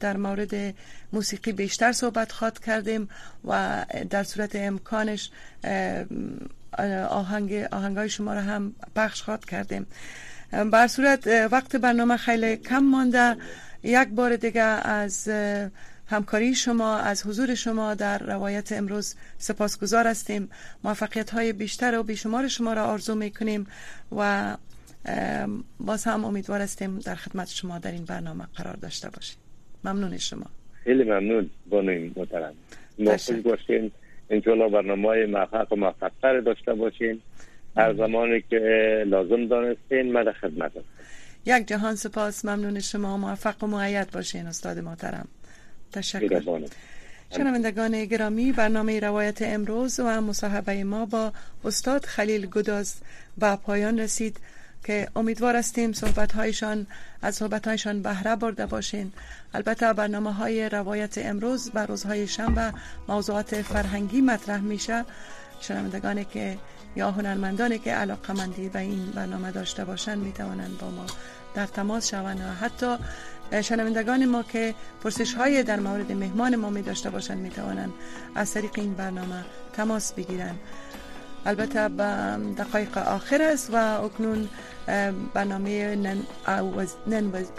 در 0.00 0.16
مورد 0.16 0.74
موسیقی 1.12 1.52
بیشتر 1.52 1.92
صحبت 1.92 2.32
خواد 2.32 2.58
کردیم 2.58 3.08
و 3.44 3.84
در 4.10 4.22
صورت 4.22 4.56
امکانش 4.56 5.30
آهنگ 7.08 7.52
آهنگای 7.72 8.08
شما 8.08 8.34
را 8.34 8.40
هم 8.40 8.74
پخش 8.96 9.22
خواد 9.22 9.44
کردیم. 9.44 9.86
بر 10.72 10.86
صورت 10.86 11.26
وقت 11.26 11.76
برنامه 11.76 12.16
خیلی 12.16 12.56
کم 12.56 12.78
مانده. 12.78 13.36
یک 13.82 14.08
بار 14.08 14.36
دیگه 14.36 14.62
از 14.62 15.28
همکاری 16.10 16.54
شما 16.54 16.96
از 16.96 17.26
حضور 17.26 17.54
شما 17.54 17.94
در 17.94 18.18
روایت 18.18 18.72
امروز 18.72 19.14
سپاسگزار 19.38 20.06
هستیم. 20.06 20.50
موفقیت 20.84 21.30
های 21.30 21.52
بیشتر 21.52 21.98
و 21.98 22.02
بیشمار 22.02 22.48
شما 22.48 22.72
را 22.72 22.84
آرزو 22.84 23.14
می‌کنیم 23.14 23.66
و 24.16 24.56
باز 25.80 26.04
هم 26.04 26.24
امیدوار 26.24 26.60
هستیم 26.60 26.98
در 26.98 27.14
خدمت 27.14 27.48
شما 27.48 27.78
در 27.78 27.92
این 27.92 28.04
برنامه 28.04 28.44
قرار 28.54 28.76
داشته 28.76 29.10
باشیم. 29.10 29.36
ممنون 29.84 30.18
شما. 30.18 30.46
خیلی 30.84 31.04
ممنون. 31.04 31.50
بانوی 31.70 32.12
محترم. 32.16 32.54
موفق 32.98 33.42
باشین. 33.42 33.90
انشالله 34.30 34.68
برنامه 34.68 35.08
های 35.08 35.26
موفق 35.26 35.72
و 35.72 35.76
موفقتر 35.76 36.40
داشته 36.40 36.74
باشین. 36.74 37.20
هر 37.76 37.94
زمانی 37.94 38.44
که 38.50 38.58
لازم 39.06 39.46
دانستین 39.46 40.12
من 40.12 40.32
خدمت 40.32 40.70
هستم 40.70 40.82
یک 41.46 41.68
جهان 41.68 41.94
سپاس. 41.94 42.44
ممنون 42.44 42.80
شما. 42.80 43.16
موفق 43.16 43.64
و 43.64 43.66
معید 43.66 44.10
باشین 44.10 44.46
استاد 44.46 44.78
محترم. 44.78 45.28
تشکر. 45.92 46.60
شنوندگان 47.36 48.04
گرامی 48.04 48.52
برنامه 48.52 49.00
روایت 49.00 49.42
امروز 49.42 50.00
و 50.00 50.20
مصاحبه 50.20 50.84
ما 50.84 51.06
با 51.06 51.32
استاد 51.64 52.04
خلیل 52.04 52.46
گداز 52.46 52.94
به 53.38 53.56
پایان 53.56 53.98
رسید 53.98 54.36
که 54.84 55.08
امیدوار 55.16 55.56
هستیم 55.56 55.92
صحبت 55.92 56.32
هایشان 56.32 56.86
از 57.22 57.34
صحبت 57.34 57.68
هایشان 57.68 58.02
بهره 58.02 58.36
برده 58.36 58.66
باشین. 58.66 59.12
البته 59.54 59.92
برنامه 59.92 60.32
های 60.32 60.68
روایت 60.68 61.18
امروز 61.18 61.70
بر 61.70 61.86
روزهای 61.86 62.26
شنبه 62.26 62.72
موضوعات 63.08 63.62
فرهنگی 63.62 64.20
مطرح 64.20 64.60
میشه. 64.60 65.04
شنوندگانی 65.60 66.24
که 66.24 66.58
یا 66.96 67.10
هنرمندانی 67.10 67.78
که 67.78 67.92
علاقه 67.92 68.32
مندی 68.32 68.68
به 68.68 68.78
این 68.78 69.10
برنامه 69.10 69.50
داشته 69.50 69.84
باشند 69.84 70.18
می‌توانند 70.18 70.78
با 70.78 70.90
ما 70.90 71.06
در 71.54 71.66
تماس 71.66 72.10
شوند 72.10 72.40
و 72.40 72.64
حتی 72.64 72.96
شنوندگان 73.62 74.24
ما 74.26 74.42
که 74.42 74.74
پرسش 75.02 75.34
های 75.34 75.62
در 75.62 75.80
مورد 75.80 76.12
مهمان 76.12 76.56
ما 76.56 76.70
می 76.70 76.82
داشته 76.82 77.10
باشند 77.10 77.38
می 77.38 77.50
توانند 77.50 77.92
از 78.34 78.52
طریق 78.54 78.70
این 78.74 78.94
برنامه 78.94 79.44
تماس 79.72 80.12
بگیرند. 80.12 80.58
البته 81.46 81.88
به 81.88 82.04
دقایق 82.58 82.98
آخر 82.98 83.42
است 83.42 83.70
و 83.72 83.76
اکنون 84.04 84.48
برنامه 85.34 85.96
نن 85.96 86.18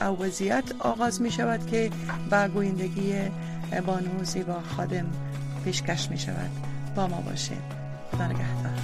او 0.02 0.19
وضعیت 0.19 0.63
آغاز 0.80 1.21
می 1.21 1.32
شود 1.32 1.67
که 1.67 1.91
با 2.32 2.47
گویندگی 2.47 3.13
بانو 3.86 4.23
زیبا 4.23 4.62
خادم 4.62 5.06
پیشکش 5.65 6.10
می 6.10 6.17
شود. 6.17 6.49
با 6.95 7.08
ما 7.08 7.21
باشید. 7.21 7.62
خدا 8.12 8.25
نگهدار. 8.25 8.80